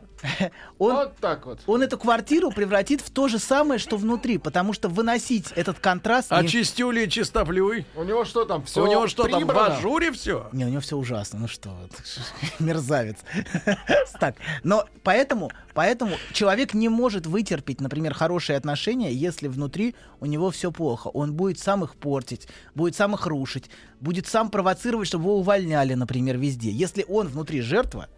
Он, 0.78 0.94
Вот 0.94 1.16
так 1.16 1.46
вот. 1.46 1.60
он 1.66 1.82
эту 1.82 1.96
квартиру 1.96 2.50
превратит 2.50 3.00
в 3.00 3.10
то 3.10 3.28
же 3.28 3.38
самое, 3.38 3.78
что 3.78 3.96
внутри, 3.96 4.38
потому 4.38 4.72
что 4.72 4.88
выносить 4.88 5.52
этот 5.54 5.78
контраст... 5.78 6.32
А 6.32 6.42
не- 6.42 6.48
чистюли 6.48 7.04
и 7.06 7.08
чистоплюй? 7.10 7.86
У 7.94 8.02
него 8.02 8.24
что 8.24 8.44
там? 8.44 8.64
Все 8.64 8.82
У 8.82 8.86
него 8.88 9.06
что 9.06 9.28
там, 9.28 9.46
в 9.46 9.58
ажуре 9.58 10.10
все? 10.12 10.48
Не, 10.52 10.64
у 10.64 10.68
него 10.68 10.80
все 10.80 10.96
ужасно. 10.96 11.38
Ну 11.38 11.48
что, 11.48 11.70
мерзавец. 12.58 13.16
Так, 14.20 14.36
но 14.64 14.84
поэтому, 15.04 15.50
поэтому 15.74 16.16
человек 16.32 16.74
не 16.74 16.88
может 16.88 17.26
вытерпеть, 17.26 17.80
например, 17.80 18.14
хорошие 18.14 18.56
отношения, 18.56 19.12
если 19.12 19.46
внутри 19.46 19.94
у 20.20 20.26
него 20.26 20.50
все 20.50 20.72
плохо. 20.72 21.08
Он 21.08 21.34
будет 21.34 21.60
сам 21.60 21.84
их 21.84 21.94
портить, 21.94 22.48
будет 22.74 22.96
сам 22.96 23.14
их 23.14 23.26
рушить, 23.26 23.70
будет 24.00 24.26
сам 24.26 24.50
провоцировать, 24.50 25.06
чтобы 25.06 25.24
его 25.24 25.38
увольняли, 25.38 25.94
например, 25.94 26.36
везде. 26.38 26.70
Если 26.70 27.04
он 27.08 27.28
внутри 27.28 27.60
жертва, 27.60 28.08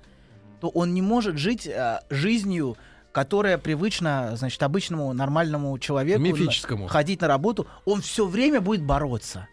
то 0.61 0.69
он 0.69 0.95
не 0.95 1.03
может 1.03 1.37
жить 1.39 1.67
э, 1.67 2.01
жизнью, 2.11 2.77
которая 3.13 3.59
привычна, 3.59 4.33
значит, 4.37 4.63
обычному 4.63 5.13
нормальному 5.13 5.77
человеку. 5.79 6.21
Мифическому. 6.21 6.87
ходить 6.87 7.21
на 7.21 7.29
работу. 7.29 7.67
Он 7.85 8.01
все 8.01 8.27
время 8.27 8.61
будет 8.61 8.83
бороться. 8.83 9.49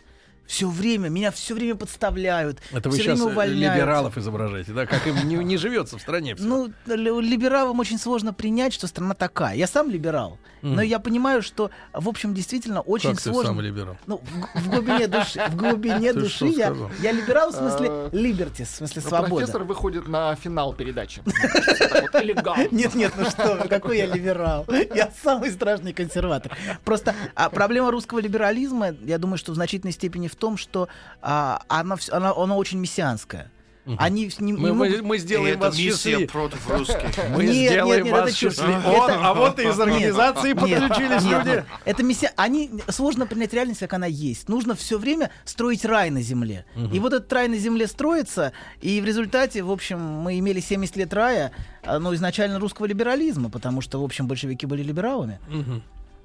Все 0.47 0.67
время, 0.69 1.09
меня 1.09 1.31
все 1.31 1.53
время 1.53 1.75
подставляют. 1.75 2.59
Это 2.71 2.89
вы 2.89 2.97
сейчас 2.97 3.19
время 3.19 3.31
увольняют. 3.33 3.75
либералов 3.77 4.17
изображаете, 4.17 4.71
да? 4.71 4.85
Как 4.85 5.05
им 5.05 5.15
не, 5.27 5.35
не 5.35 5.57
живется 5.57 5.97
в 5.97 6.01
стране 6.01 6.35
всё. 6.35 6.45
Ну, 6.45 6.73
ли- 6.87 7.21
либералам 7.29 7.79
очень 7.79 7.99
сложно 7.99 8.33
принять, 8.33 8.73
что 8.73 8.87
страна 8.87 9.13
такая. 9.13 9.55
Я 9.55 9.67
сам 9.67 9.89
либерал. 9.89 10.39
Но 10.63 10.81
я 10.81 10.99
понимаю, 10.99 11.41
что, 11.43 11.69
в 11.93 12.09
общем, 12.09 12.33
действительно 12.33 12.81
очень 12.81 13.11
как 13.11 13.21
ты 13.21 13.29
сложно. 13.31 13.51
сам 13.51 13.61
либерал? 13.61 13.95
Ну, 14.07 14.21
в, 14.55 14.59
в 14.61 14.69
глубине 14.69 15.07
души, 15.07 15.39
в 15.49 15.55
глубине 15.55 16.11
Ты 16.13 16.19
души 16.21 16.47
я, 16.47 16.67
сказал? 16.67 16.89
я 17.01 17.11
либерал 17.11 17.51
в 17.51 17.55
смысле 17.55 17.87
Э, 17.89 18.09
liberty, 18.11 18.65
в 18.65 18.69
смысле 18.69 19.01
Ну, 19.03 19.09
свобода. 19.09 19.35
Профессор 19.35 19.63
выходит 19.63 20.07
на 20.07 20.35
финал 20.35 20.73
передачи. 20.73 21.21
Нет, 22.71 22.95
нет, 22.95 23.13
ну 23.17 23.29
что 23.29 23.65
какой 23.69 23.97
я 23.97 24.05
либерал. 24.07 24.65
Я 24.93 25.11
самый 25.23 25.51
страшный 25.51 25.93
консерватор. 25.93 26.55
Просто 26.83 27.15
а 27.35 27.49
проблема 27.49 27.91
русского 27.91 28.19
либерализма, 28.19 28.95
я 29.05 29.17
думаю, 29.17 29.37
что 29.37 29.51
в 29.51 29.55
значительной 29.55 29.93
степени 29.93 30.27
в 30.27 30.35
том, 30.37 30.57
что 30.57 30.87
а, 31.21 31.61
она, 31.67 31.97
она, 32.11 32.33
она 32.35 32.55
очень 32.55 32.79
мессианская. 32.79 33.51
Они 33.99 34.29
не, 34.39 34.45
не 34.47 34.51
Мы, 34.51 34.73
мы- 34.73 34.89
могут- 34.89 35.01
мы 35.03 35.15
И 35.15 35.19
сделаем 35.19 35.53
это 35.55 35.67
вас 35.67 35.77
миссия 35.77 35.91
счастливее. 35.93 36.27
против 36.27 36.69
русских. 36.69 36.97
Мы 37.33 37.45
Нет, 37.45 37.71
сделаем 37.71 38.03
нет, 38.03 38.13
нет, 38.13 38.21
вас 38.25 38.33
счастливее. 38.35 38.79
Это- 38.81 39.19
а 39.29 39.33
вот 39.33 39.59
и 39.59 39.61
из 39.63 39.79
организации 39.79 40.49
Нет, 40.49 40.59
подключились 40.59 41.23
нет, 41.23 41.45
люди. 41.45 41.49
нет. 41.55 41.65
Это 41.85 42.03
миссия. 42.03 42.33
Они 42.35 42.69
сложно 42.89 43.25
принять 43.25 43.53
реальность, 43.53 43.79
как 43.79 43.93
она 43.93 44.05
есть. 44.05 44.49
Нужно 44.49 44.75
все 44.75 44.97
время 44.97 45.31
строить 45.45 45.85
рай 45.85 46.09
на 46.09 46.21
земле. 46.21 46.65
И 46.91 46.99
вот 46.99 47.13
этот 47.13 47.31
рай 47.31 47.47
на 47.47 47.57
земле 47.57 47.87
строится, 47.87 48.51
и 48.81 48.99
в 48.99 49.05
результате, 49.05 49.63
в 49.63 49.71
общем, 49.71 50.01
мы 50.01 50.37
имели 50.37 50.59
70 50.59 50.97
лет 50.97 51.13
рая, 51.13 51.53
а, 51.81 51.97
ну, 51.99 52.13
изначально 52.13 52.59
русского 52.59 52.87
либерализма, 52.87 53.49
потому 53.49 53.79
что, 53.79 54.01
в 54.01 54.03
общем, 54.03 54.27
большевики 54.27 54.65
были 54.65 54.83
либералами. 54.83 55.39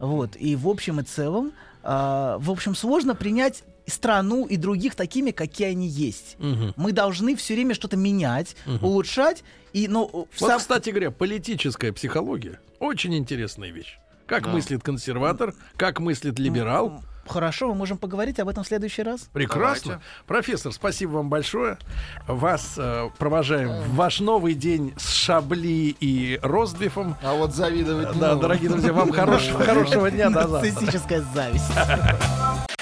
Вот. 0.01 0.35
И 0.35 0.57
в 0.57 0.67
общем 0.67 0.99
и 0.99 1.05
целом, 1.05 1.53
а, 1.85 2.39
в 2.39 2.51
общем, 2.51 2.75
сложно 2.75 3.15
принять 3.15 3.63
страну 3.87 4.47
и 4.47 4.57
других 4.57 4.95
такими, 4.95 5.31
какие 5.31 5.69
они 5.69 5.89
есть. 5.89 6.37
Мы 6.77 6.93
должны 6.93 7.37
все 7.37 7.55
время 7.55 7.75
что-то 7.75 7.97
менять, 7.97 8.57
улучшать. 8.81 9.45
И, 9.73 9.89
ну, 9.89 10.09
Вот, 10.13 10.29
сам- 10.37 10.59
кстати 10.59 10.91
говоря, 10.91 11.11
политическая 11.11 11.93
психология 11.93 12.61
очень 12.79 13.15
интересная 13.17 13.71
вещь. 13.71 13.99
Как 14.27 14.47
мыслит 14.47 14.83
консерватор, 14.83 15.55
как 15.77 15.99
мыслит 16.01 16.39
либерал. 16.39 17.03
Хорошо, 17.27 17.69
мы 17.69 17.75
можем 17.77 17.99
поговорить 17.99 18.41
об 18.41 18.49
этом 18.49 18.65
в 18.65 18.67
следующий 18.67 19.03
раз. 19.05 19.29
Прекрасно. 19.33 19.93
Давайте. 19.93 20.05
Профессор, 20.27 20.73
спасибо 20.73 21.13
вам 21.13 21.29
большое. 21.31 21.79
Вас 22.27 22.75
э, 22.77 23.11
провожаем 23.17 23.81
в 23.83 23.95
ваш 23.95 24.19
новый 24.19 24.55
день 24.55 24.93
с 24.99 25.09
Шабли 25.13 25.95
и 26.01 26.41
Ростбифом. 26.43 27.17
А 27.23 27.35
вот 27.35 27.55
завидовать 27.55 28.19
Да, 28.19 28.35
дорогие 28.35 28.69
друзья, 28.71 28.93
вам 28.93 29.13
хорошего, 29.13 29.61
хорошего 29.65 30.11
дня. 30.11 30.31
До 30.31 30.49
завтра. 30.49 30.69
Нарциссическая 30.71 31.25
зависть. 31.33 31.71